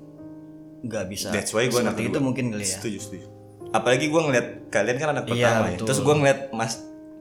[0.82, 1.30] nggak bisa.
[1.30, 2.26] That's why gue anak itu kedua.
[2.26, 2.74] mungkin kali ya.
[2.76, 3.35] setuju setuju
[3.76, 5.70] apalagi gue ngeliat kalian kan anak Iya, pertama ya.
[5.74, 5.86] betul.
[5.86, 6.72] terus gue ngeliat mas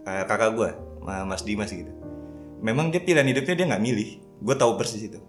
[0.01, 0.70] eh, kakak gue
[1.03, 1.91] mas Dimas gitu.
[2.60, 4.10] Memang dia pilihan hidupnya dia nggak milih.
[4.39, 5.20] Gue tahu persis itu.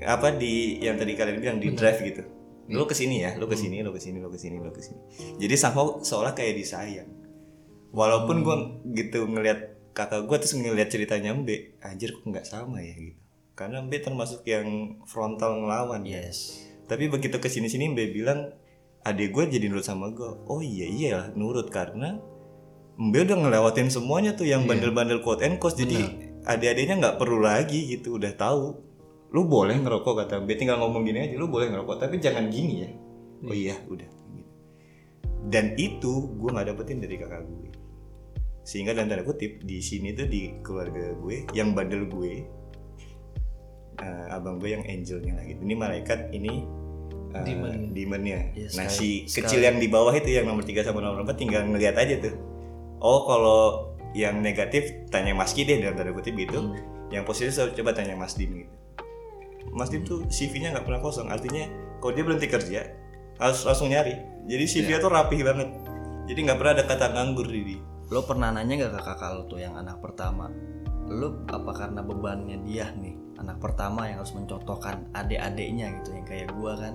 [0.00, 2.22] Apa di yang tadi kalian bilang di drive gitu.
[2.66, 4.80] Lo ke sini ya lo ke sini lo ke sini lo ke sini lo ke
[4.80, 5.00] sini.
[5.38, 7.08] Jadi somehow seolah kayak disayang.
[7.90, 8.56] Walaupun gue
[8.96, 13.16] gitu ngeliat kakak gue terus ngeliat ceritanya Mbe anjir kok nggak sama ya gitu.
[13.54, 14.66] Karena Mbe termasuk yang
[15.04, 16.58] frontal ngelawan Yes.
[16.84, 18.52] tapi begitu ke sini sini Mbe bilang
[19.04, 22.16] adik gue jadi nurut sama gue oh iya iya nurut karena
[22.94, 25.74] Mbe udah ngelewatin semuanya tuh yang bandel-bandel quote and quote.
[25.74, 25.98] Jadi
[26.46, 28.70] adik-adiknya nggak perlu lagi gitu udah tahu.
[29.34, 32.86] Lu boleh ngerokok kata Mbe tinggal ngomong gini aja lu boleh ngerokok tapi jangan gini
[32.86, 32.90] ya.
[33.50, 34.06] Oh iya udah.
[35.50, 37.70] Dan itu gue nggak dapetin dari kakak gue.
[38.62, 42.46] Sehingga dalam tanda kutip di sini tuh di keluarga gue yang bandel gue
[43.98, 45.58] eh, abang gue yang angelnya lagi.
[45.58, 46.62] Ini malaikat ini
[47.34, 47.90] eh, Demon.
[47.90, 51.26] demonnya Ya, nah sekali- si kecil yang di bawah itu yang nomor 3 sama nomor
[51.26, 52.34] 4 tinggal ngeliat aja tuh.
[53.02, 56.58] Oh kalau yang negatif tanya Mas Ki deh dalam tanda kutip gitu.
[56.62, 56.78] Hmm.
[57.12, 58.74] yang positif coba tanya Mas Dim gitu.
[59.70, 61.30] Mas Dim tuh CV-nya nggak pernah kosong.
[61.30, 61.68] Artinya
[62.02, 62.80] kalau dia berhenti kerja
[63.38, 64.18] harus langsung nyari.
[64.50, 65.68] Jadi CV-nya tuh rapih banget.
[66.26, 67.80] Jadi nggak pernah ada kata nganggur di dia.
[68.10, 70.52] Lo pernah nanya gak ke kakak lo tuh yang anak pertama?
[71.06, 76.48] Lo apa karena bebannya dia nih anak pertama yang harus mencontohkan adik-adiknya gitu yang kayak
[76.54, 76.94] gua kan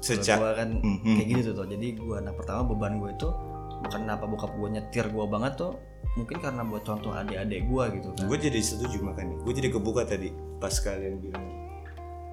[0.00, 1.14] sejak gua kan Mhm.
[1.16, 3.28] kayak gitu tuh jadi gua anak pertama beban gue itu
[3.80, 5.72] bukan kenapa bokap gue nyetir gua banget tuh
[6.16, 8.26] mungkin karena buat contoh adik-adik gua gitu kan.
[8.26, 9.38] Gue jadi setuju makanya.
[9.40, 11.46] Gue jadi kebuka tadi pas kalian bilang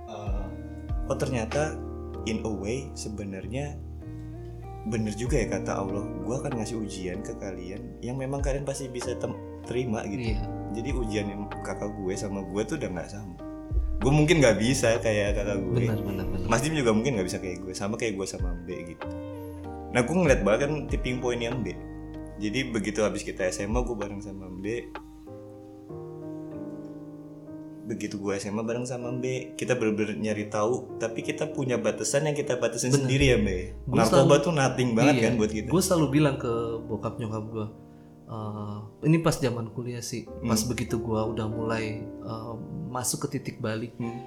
[0.08, 0.46] eh,
[1.08, 1.78] oh ternyata
[2.26, 3.78] in a way sebenarnya
[4.88, 6.04] bener juga ya kata Allah.
[6.24, 9.14] Gue akan ngasih ujian ke kalian yang memang kalian pasti bisa
[9.68, 10.32] terima gitu.
[10.36, 10.44] Iya.
[10.68, 13.36] jadi ujian yang kakak gue sama gue tuh udah nggak sama
[13.98, 16.48] gue mungkin nggak bisa kayak kakak gue Benar benar benar.
[16.48, 19.08] Mas Dim juga mungkin nggak bisa kayak gue sama kayak gue sama Mbe gitu.
[19.90, 21.74] Nah gue ngeliat banget kan tipping point yang Mbe.
[22.38, 24.78] Jadi begitu habis kita SMA gue bareng sama Mbe.
[27.88, 32.36] Begitu gue SMA bareng sama Mbe kita bener-bener nyari tahu tapi kita punya batasan yang
[32.36, 33.40] kita batasin sendiri ya
[33.84, 35.24] Gua narkoba selalu- tuh nothing banget Iya.
[35.24, 35.68] kan buat kita.
[35.68, 36.52] Gue selalu bilang ke
[36.84, 37.68] bokap nyokap gue,
[39.02, 40.68] ini pas zaman kuliah sih, pas Hmm.
[40.68, 42.54] begitu gue udah mulai eh,
[42.88, 44.20] masuk ke titik balik, Hmm.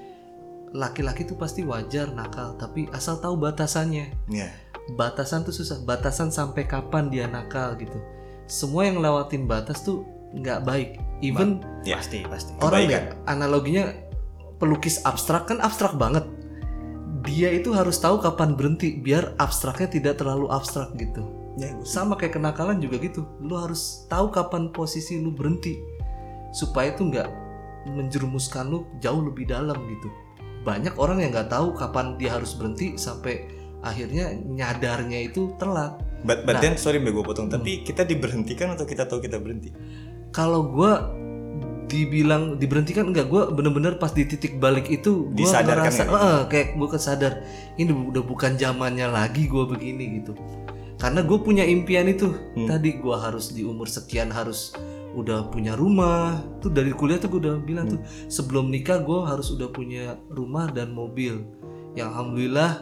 [0.70, 4.14] laki-laki tuh pasti wajar nakal, tapi asal tahu batasannya.
[4.30, 4.48] ya
[4.94, 7.98] Batasan tuh susah, batasan sampai kapan dia nakal gitu.
[8.46, 10.02] Semua yang lewatin batas tuh
[10.34, 10.90] nggak baik.
[11.22, 13.92] Even ya pasti pasti orang ya analoginya
[14.58, 16.26] pelukis abstrak kan abstrak banget.
[17.26, 22.14] Dia itu harus tahu kapan berhenti biar abstraknya tidak terlalu abstrak gitu ya gue sama
[22.14, 25.76] kayak kenakalan juga gitu lu harus tahu kapan posisi lu berhenti
[26.56, 27.28] supaya itu nggak
[27.86, 30.08] menjerumuskan lu jauh lebih dalam gitu
[30.60, 33.48] banyak orang yang nggak tahu kapan dia harus berhenti sampai
[33.80, 36.62] akhirnya nyadarnya itu telat but, but Nah.
[36.62, 37.56] then sorry Mbe gue potong Hmm.
[37.56, 39.72] tapi kita diberhentikan atau kita tahu kita berhenti
[40.30, 41.08] kalau gua
[41.88, 46.22] dibilang diberhentikan enggak gua bener-bener pas di titik balik itu Disadarkan ngerasa nggak?
[46.22, 47.32] "Eh, kayak gua kesadar
[47.74, 50.36] ini udah bukan zamannya lagi gua begini gitu
[51.00, 52.68] karena gue punya impian itu Hmm.
[52.68, 54.76] tadi gua harus di umur sekian harus
[55.14, 56.38] udah punya rumah.
[56.62, 58.00] Tuh dari kuliah tuh gue udah bilang tuh
[58.30, 61.42] sebelum nikah gue harus udah punya rumah dan mobil.
[61.98, 62.72] Yang alhamdulillah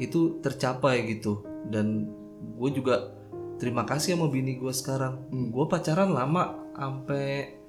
[0.00, 1.44] itu tercapai gitu.
[1.68, 2.10] Dan
[2.56, 3.16] gue juga
[3.60, 5.28] terima kasih sama bini gue sekarang.
[5.30, 7.60] Gue pacaran lama sampai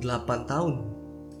[0.00, 0.74] 8 tahun.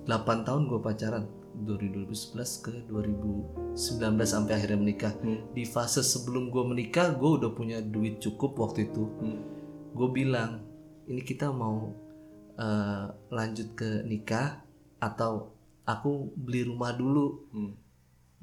[0.04, 1.24] 8 tahun gue pacaran
[1.54, 3.78] dari 2011 ke 2019
[4.26, 5.12] sampai akhirnya menikah.
[5.54, 9.08] Di fase sebelum gue menikah gue udah punya duit cukup waktu itu.
[9.94, 10.63] Gue bilang
[11.08, 11.92] ini kita mau
[12.56, 14.62] eh, lanjut ke nikah
[15.00, 15.52] atau
[15.84, 17.50] aku beli rumah dulu?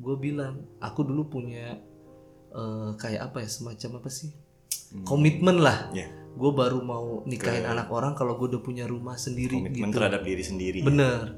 [0.02, 1.78] Gue bilang aku dulu punya
[2.52, 4.32] eh, kayak apa ya semacam apa sih?
[5.08, 5.90] Komitmen lah.
[5.96, 9.98] Ya gue baru mau nikahin anak orang kalau gue udah punya rumah sendiri komitmen gitu.
[10.00, 10.80] terhadap diri sendiri.
[10.80, 11.36] Bener.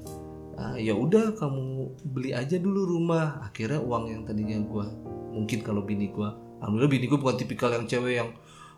[0.53, 3.41] Ah, ya udah kamu beli aja dulu rumah.
[3.41, 4.85] Akhirnya uang yang tadinya gue
[5.33, 6.29] mungkin kalau bini gue
[6.61, 8.29] alhamdulillah bini gue bukan tipikal yang cewek yang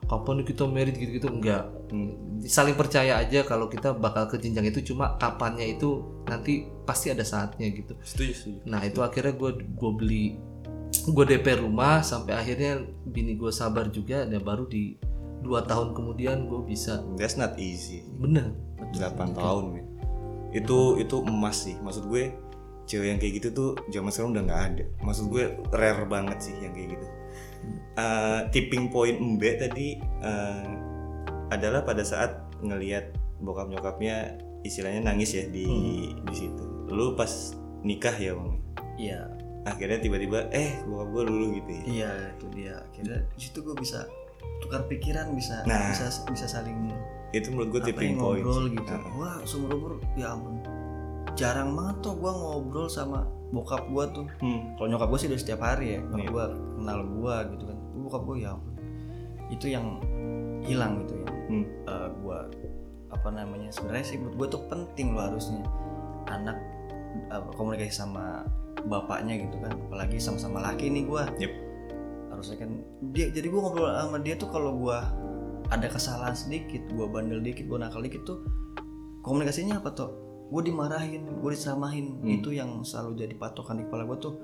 [0.06, 1.28] kapan kita merit gitu-gitu?
[1.30, 1.70] Enggak.
[1.90, 2.38] Hmm.
[2.46, 4.94] saling percaya aja kalau kita bakal ke jenjang itu.
[4.94, 7.98] Cuma kapannya itu nanti pasti ada saatnya gitu.
[8.06, 10.26] Setuju setuju nah itu akhirnya gue gue beli
[11.06, 14.98] gue DP rumah sampai akhirnya bini gue sabar juga dan baru di
[15.42, 17.02] dua tahun kemudian gue bisa.
[17.18, 18.06] That's not easy.
[18.18, 18.54] Bener.
[18.96, 19.86] 8 tahun men.
[20.54, 21.76] itu itu emas sih.
[21.82, 22.32] Maksud gue
[22.86, 24.84] cewek yang kayak gitu tuh zaman sekarang udah nggak ada.
[25.02, 25.44] Maksud gue
[25.74, 27.08] rare banget sih yang kayak gitu
[27.96, 30.68] Eh, tipping point Mbe tadi eh,
[31.48, 34.36] adalah pada saat ngelihat bokap nyokapnya
[34.68, 35.68] istilahnya nangis ya di
[36.12, 36.64] di situ.
[36.92, 37.56] Lu pas
[37.88, 38.52] nikah ya bang?
[39.00, 39.22] Iya.
[39.66, 41.84] Akhirnya tiba-tiba eh bokap gue dulu gitu ya?
[41.88, 42.76] Iya itu dia.
[42.92, 44.04] Akhirnya di situ gue bisa
[44.60, 45.96] tukar pikiran bisa Nah.
[45.96, 46.92] bisa bisa saling
[47.36, 48.40] itu menurut gue tipping point.
[48.44, 48.92] ngobrol gitu.
[48.96, 50.56] Nah, wah seumur umur ya ampun
[51.36, 54.26] jarang banget tuh gue ngobrol sama bokap gue tuh.
[54.40, 56.32] Hmm, kalau nyokap gue sih udah setiap hari ya kalau Iya.
[56.32, 57.78] gue kenal gue gitu kan.
[58.00, 58.74] Bokap gue ya ampun
[59.46, 60.02] itu yang
[60.64, 61.28] hilang gitu ya.
[61.46, 61.66] Hmm.
[62.18, 62.40] gue
[63.14, 65.62] apa namanya sebenarnya sih menurut gue tuh penting loh harusnya.
[66.26, 66.58] Anak
[67.30, 68.42] uh, komunikasi sama
[68.86, 71.54] bapaknya gitu kan apalagi sama-sama laki nih gue Yep.
[72.30, 72.70] harusnya kan
[73.14, 74.98] dia jadi gue ngobrol sama dia tuh kalau gue
[75.66, 78.44] ada kesalahan sedikit gue bandel dikit gue nakal dikit tuh
[79.22, 80.10] komunikasinya apa tuh
[80.56, 82.24] gue dimarahin gue disamahin.
[82.24, 82.32] Hmm.
[82.40, 84.36] itu yang selalu jadi patokan di kepala gue tuh.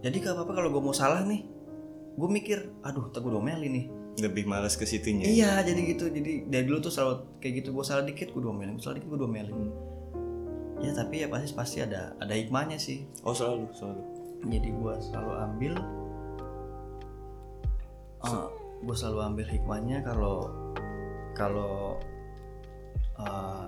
[0.00, 1.44] Jadi gak apa-apa kalau gue mau salah nih.
[2.16, 3.86] Gue mikir aduh tak gue domelin nih.
[4.14, 6.08] Lebih malas ke situnya Iya jadi gitu.
[6.08, 9.12] Jadi dari dulu tuh selalu kayak gitu gue salah dikit gue domelin gue salah dikit
[9.12, 9.68] gue domelin.
[10.80, 13.04] Ya tapi ya pasti pasti ada ada hikmahnya sih.
[13.28, 14.02] Oh selalu selalu.
[14.48, 15.74] Jadi gue selalu ambil
[18.84, 20.52] gue selalu ambil hikmahnya kalau
[21.32, 21.96] kalau
[23.20, 23.66] eh,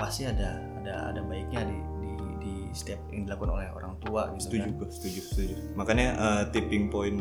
[0.00, 2.12] pasti ada ada ada baiknya di di,
[2.44, 5.54] di setiap yang dilakukan oleh orang tua gitu setuju kan setuju setuju.
[5.74, 7.18] Makanya uh, tipping point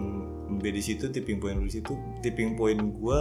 [0.59, 3.20] B di situ tipping point di situ tipping point gue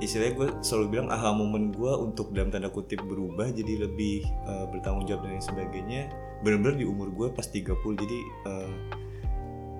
[0.00, 4.68] istilahnya gue selalu bilang aha momen gue untuk dalam tanda kutip berubah jadi lebih uh,
[4.68, 6.02] bertanggung jawab dan lain sebagainya
[6.44, 8.72] benar-benar di umur gue pas 30 jadi uh,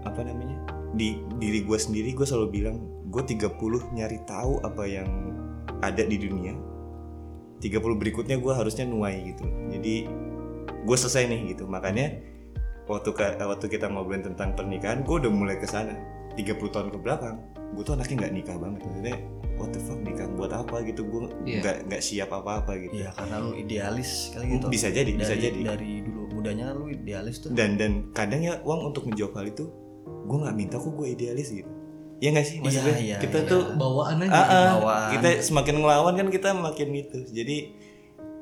[0.08, 0.56] apa namanya
[0.96, 2.76] di diri gue sendiri gue selalu bilang
[3.12, 3.60] gue 30
[3.92, 5.08] nyari tahu apa yang
[5.84, 6.56] ada di dunia
[7.66, 9.44] 30 berikutnya gue harusnya nuai gitu.
[9.72, 10.06] Jadi
[10.86, 11.66] gue selesai nih gitu.
[11.66, 12.22] Makanya
[12.86, 13.10] waktu
[13.42, 15.94] waktu kita ngobrolin tentang pernikahan gue udah mulai ke sana.
[16.36, 17.40] 30 tahun ke belakang
[17.74, 18.80] gue tuh anaknya nggak nikah banget.
[18.86, 19.16] Maksudnya
[19.58, 21.02] what the fuck nikah buat apa gitu?
[21.02, 21.60] Gue Iya.
[21.64, 23.02] nggak nggak siap apa apa gitu.
[23.02, 24.66] Iya karena lu idealis kali gitu.
[24.70, 25.58] bisa jadi bisa dari, jadi.
[25.64, 27.50] dari dulu mudanya lu idealis tuh.
[27.50, 29.64] Dan dan kadang ya uang untuk menjawab hal itu
[30.06, 31.70] gue nggak minta kok gue idealis gitu
[32.16, 33.50] ya nggak sih maksudnya iya, kita iya.
[33.50, 35.08] tuh bawaan aja Ah, ah, bawaan.
[35.12, 37.18] kita semakin ngelawan kan kita makin itu.
[37.28, 37.56] Jadi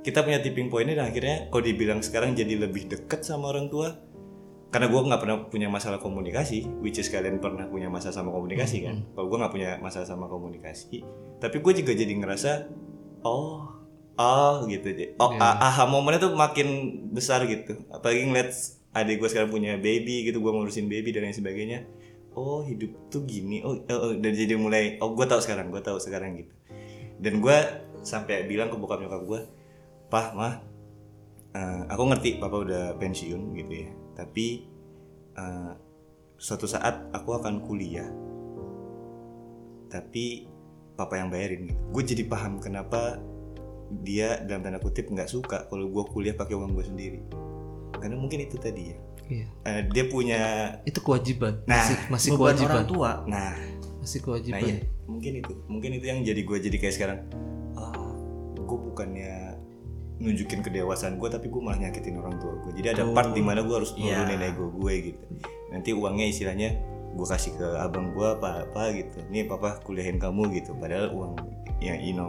[0.00, 3.98] kita punya tipping pointnya dan akhirnya kalau dibilang sekarang jadi lebih deket sama orang tua
[4.68, 8.84] karena gue nggak pernah punya masalah komunikasi which is kalian pernah punya masalah sama komunikasi
[8.84, 9.06] kan?
[9.10, 11.02] Kalau gue nggak punya masalah sama komunikasi
[11.38, 12.68] tapi gue juga jadi ngerasa
[13.22, 13.64] oh
[14.14, 15.06] oh gitu aja.
[15.18, 15.40] Oh Iya.
[15.40, 16.68] ah- aha momennya tuh makin
[17.10, 17.74] besar gitu.
[17.88, 18.50] Apalagi ngeliat
[18.92, 21.82] adik gue sekarang punya baby gitu gue ngurusin baby dan lain sebagainya
[22.34, 23.62] oh hidup tuh gini.
[23.62, 26.54] Oh, oh, oh, dan jadi mulai oh gue tahu sekarang gue tahu sekarang gitu.
[27.18, 27.58] Dan gue
[28.04, 29.40] sampai bilang ke bokap nyokap gue
[30.12, 30.54] pah mah
[31.56, 33.90] eh, aku ngerti papa udah pensiun gitu ya.
[34.18, 34.46] Tapi
[35.38, 35.72] eh,
[36.36, 38.10] suatu saat aku akan kuliah.
[39.88, 40.50] Tapi
[40.98, 41.80] papa yang bayarin gitu.
[41.94, 43.22] Gue jadi paham kenapa
[44.02, 47.20] dia dalam tanda kutip nggak suka kalau gue kuliah pakai uang gue sendiri.
[47.94, 49.46] Karena mungkin itu tadi ya Iya.
[49.64, 50.40] Eh, dia punya
[50.84, 53.56] itu kewajiban Nah, masih masih kewajiban orang tua nah
[53.98, 54.76] masih Nah kewajiban iya,
[55.08, 57.18] mungkin itu, mungkin itu yang jadi gue jadi kayak sekarang.
[57.72, 58.12] Ah,
[58.54, 59.56] gue bukannya
[60.14, 62.72] nunjukin kedewasaan gue, tapi gue malah nyakitin orang tua gue.
[62.78, 64.22] Jadi ada part di mana gue harus Iya.
[64.22, 65.24] nurunin ego gue gitu.
[65.72, 66.68] Nanti uangnya istilahnya
[67.16, 69.24] gue kasih ke abang gue apa apa gitu.
[69.32, 70.76] Nih papa kuliahin kamu gitu.
[70.76, 71.32] Padahal uang
[71.80, 72.28] yang you know.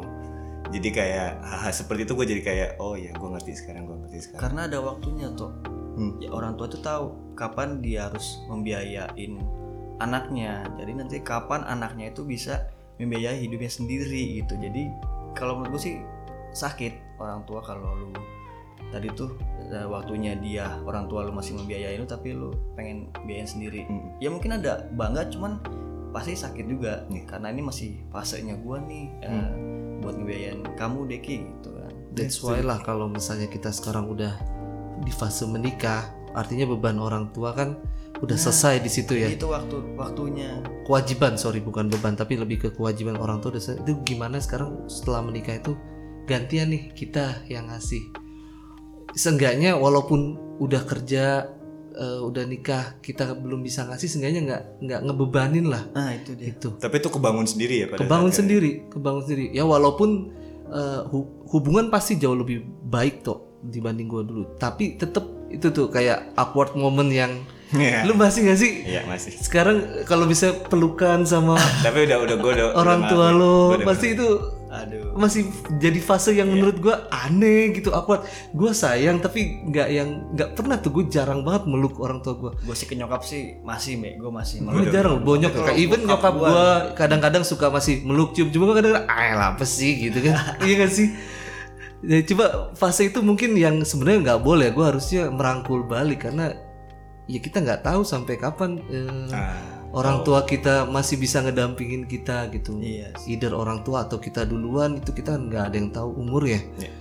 [0.66, 4.18] Jadi kayak hal seperti itu gue jadi kayak oh ya gue ngerti sekarang gue ngerti
[4.32, 4.42] sekarang.
[4.50, 5.54] karena ada waktunya tuh
[5.96, 6.20] Hmm.
[6.20, 9.40] ya, orang tua tuh tahu kapan dia harus membiayain
[9.98, 12.68] anaknya jadi nanti kapan anaknya itu bisa
[13.00, 14.92] membiayai hidupnya sendiri gitu jadi
[15.36, 15.96] kalau menurut gue sih
[16.52, 18.12] sakit orang tua kalau lu
[18.92, 19.36] tadi tuh
[19.68, 24.16] eh, waktunya dia orang tua lu masih membiayai lu tapi lu pengen biayain sendiri Hmm.
[24.20, 25.60] ya mungkin ada bangga cuman
[26.12, 27.28] pasti sakit juga Iya.
[27.28, 30.00] karena ini masih fasenya gua nih eh, Hmm.
[30.00, 34.40] buat ngebiayain kamu Deki gitu kan That's why lah kalau misalnya kita sekarang udah
[35.04, 37.76] di fase menikah, artinya beban orang tua kan
[38.16, 39.28] udah selesai di situ ya.
[39.28, 43.84] itu waktu waktunya Kewajiban, sorry bukan beban, tapi lebih ke kewajiban orang tua udah selesai.
[43.84, 45.74] Itu gimana sekarang setelah menikah itu
[46.30, 48.06] gantian nih kita yang ngasih.
[49.16, 51.50] Seenggaknya walaupun udah kerja,
[51.92, 56.52] eh, udah nikah, kita belum bisa ngasih, seenggaknya nggak nggak ngebebanin lah nah itu dia
[56.54, 56.76] itu.
[56.78, 60.10] Tapi itu kebangun sendiri ya pada kebangun sendiri kebangun sendiri ya walaupun
[61.10, 64.44] hu- hubungan pasti jauh lebih baik toh dibanding gue dulu.
[64.56, 67.32] Tapi tetep itu tuh kayak awkward moment yang
[67.74, 68.06] Iya.
[68.06, 68.72] lu masih gak sih?
[68.86, 69.36] Iya masih.
[69.36, 74.14] sekarang kalau bisa pelukan sama Tapi udah udah gue udah orang udah tua lo pasti
[74.14, 74.28] itu
[74.70, 75.16] Aduh.
[75.16, 75.48] masih
[75.80, 78.22] jadi fase yang menurut gue aneh gitu awkward.
[78.52, 82.52] Gue sayang tapi nggak yang nggak pernah tuh gue jarang banget meluk orang tua gue
[82.60, 84.14] Gue sih ke nyokap sih masih, Mbak.
[84.20, 88.70] Gue masih gue jarang bonyok kayak even nyokap gue kadang-kadang suka masih meluk cium cuma
[88.70, 90.06] gue kadang-kadang ah apa sih?
[90.06, 90.38] gitu kan.
[90.68, 91.08] Iya gak sih
[92.06, 92.46] ya coba
[92.78, 94.70] fase itu mungkin yang sebenarnya nggak boleh.
[94.72, 96.54] Gue harusnya merangkul balik karena
[97.26, 99.58] ya kita nggak tahu sampai kapan eh, Ah,
[99.92, 102.78] orang tua kita masih bisa ngedampingin kita gitu.
[102.78, 106.62] Iya either orang tua atau kita duluan itu kita nggak ada yang tahu umur ya.
[106.80, 106.94] Iya.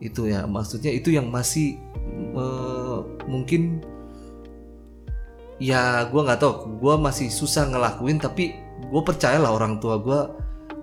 [0.00, 1.76] itu ya maksudnya itu yang masih
[2.32, 2.98] eh,
[3.28, 3.84] mungkin
[5.60, 6.52] ya gua nggak tahu.
[6.80, 10.32] Gua masih susah ngelakuin tapi gue percayalah orang tua gua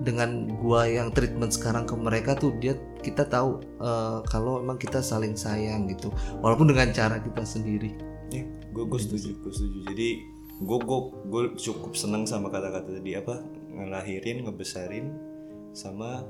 [0.01, 5.01] dengan gua yang treatment sekarang ke mereka tuh dia kita tahu eh, kalau emang kita
[5.01, 6.13] saling sayang gitu.
[6.41, 7.93] Walaupun dengan cara kita sendiri.
[8.27, 8.43] Ya,
[8.75, 9.79] gue gue setuju, gue setuju.
[9.95, 10.09] Jadi
[10.59, 10.99] gue gue
[11.31, 13.39] gue cukup seneng sama kata-kata tadi apa?
[13.71, 15.15] Ngelahirin, ngebesarin,
[15.71, 16.27] sama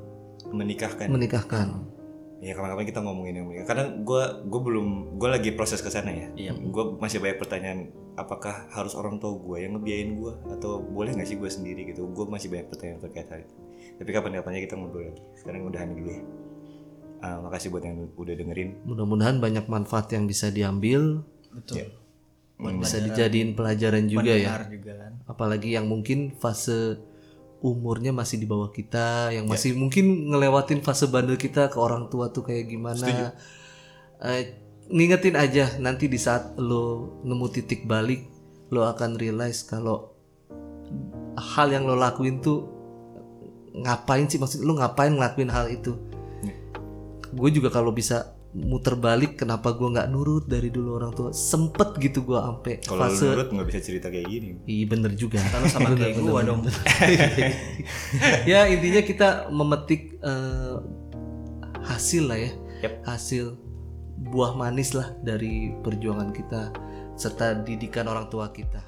[0.53, 1.09] menikahkan.
[1.09, 1.96] menikahkan
[2.37, 3.65] ya kapan-kapan kita ngomongin yang menikah.
[3.65, 6.27] Kadang gue gue belum gue lagi proses ke sana ya.
[6.37, 6.51] Iya.
[6.53, 7.79] Gue masih banyak pertanyaan.
[8.13, 12.09] Apakah harus orang tua gue yang ngebiayain gue atau boleh nggak sih gue sendiri gitu?
[12.09, 13.55] Gue masih banyak pertanyaan terkait hal itu.
[13.97, 15.21] Tapi kapan-kapannya kita ngobrol lagi.
[15.37, 16.21] Sekarang udahan dulu ya.
[17.17, 18.69] Ah, makasih buat yang udah dengerin.
[18.85, 21.89] mudah-mudahan banyak manfaat yang bisa diambil Betul.
[22.77, 25.11] bisa dijadiin pelajaran juga ya Benar juga kan.
[25.25, 27.01] apalagi yang mungkin fase
[27.57, 32.29] umurnya masih di bawah kita yang masih mungkin ngelewatin fase bandel kita ke orang tua
[32.29, 33.33] tuh kayak gimana.
[34.21, 34.43] Eh,
[34.87, 38.25] ngingetin aja nanti di saat lo nemu titik balik
[38.69, 40.13] lo akan realize kalau
[41.37, 42.69] hal yang lo lakuin tuh
[43.73, 44.37] ngapain sih?
[44.37, 45.97] Maksud lo ngapain ngelakuin hal itu?
[47.33, 51.93] Gue juga kalau bisa muter balik kenapa gue nggak nurut dari dulu orang tua sempet
[52.01, 54.49] gitu gue sampai Kalau lu fase nurut nggak bisa cerita kayak gini.
[54.65, 55.37] Iya bener juga.
[55.45, 56.65] Kalau sama kayak gua dong.
[58.49, 60.75] ya intinya kita memetik eh,
[61.85, 62.51] hasil lah ya,
[62.81, 62.93] Yep.
[63.05, 63.45] hasil
[64.33, 66.73] buah manis lah dari perjuangan kita
[67.13, 68.81] serta didikan orang tua kita.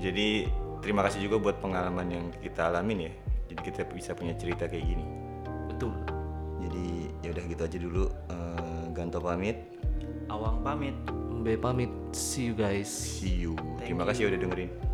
[0.00, 0.46] Jadi
[0.80, 3.12] terima kasih juga buat pengalaman yang kita alamin ya.
[3.50, 5.04] Jadi kita bisa punya cerita kayak gini.
[5.68, 5.92] Betul.
[7.20, 8.04] Ya udah gitu aja dulu.
[8.28, 9.56] Eh, Ganto pamit.
[10.32, 10.96] Awang pamit.
[11.40, 11.92] Mbe pamit.
[12.12, 12.88] See you guys.
[12.88, 13.56] See you.
[13.80, 14.89] Terima kasih udah dengerin.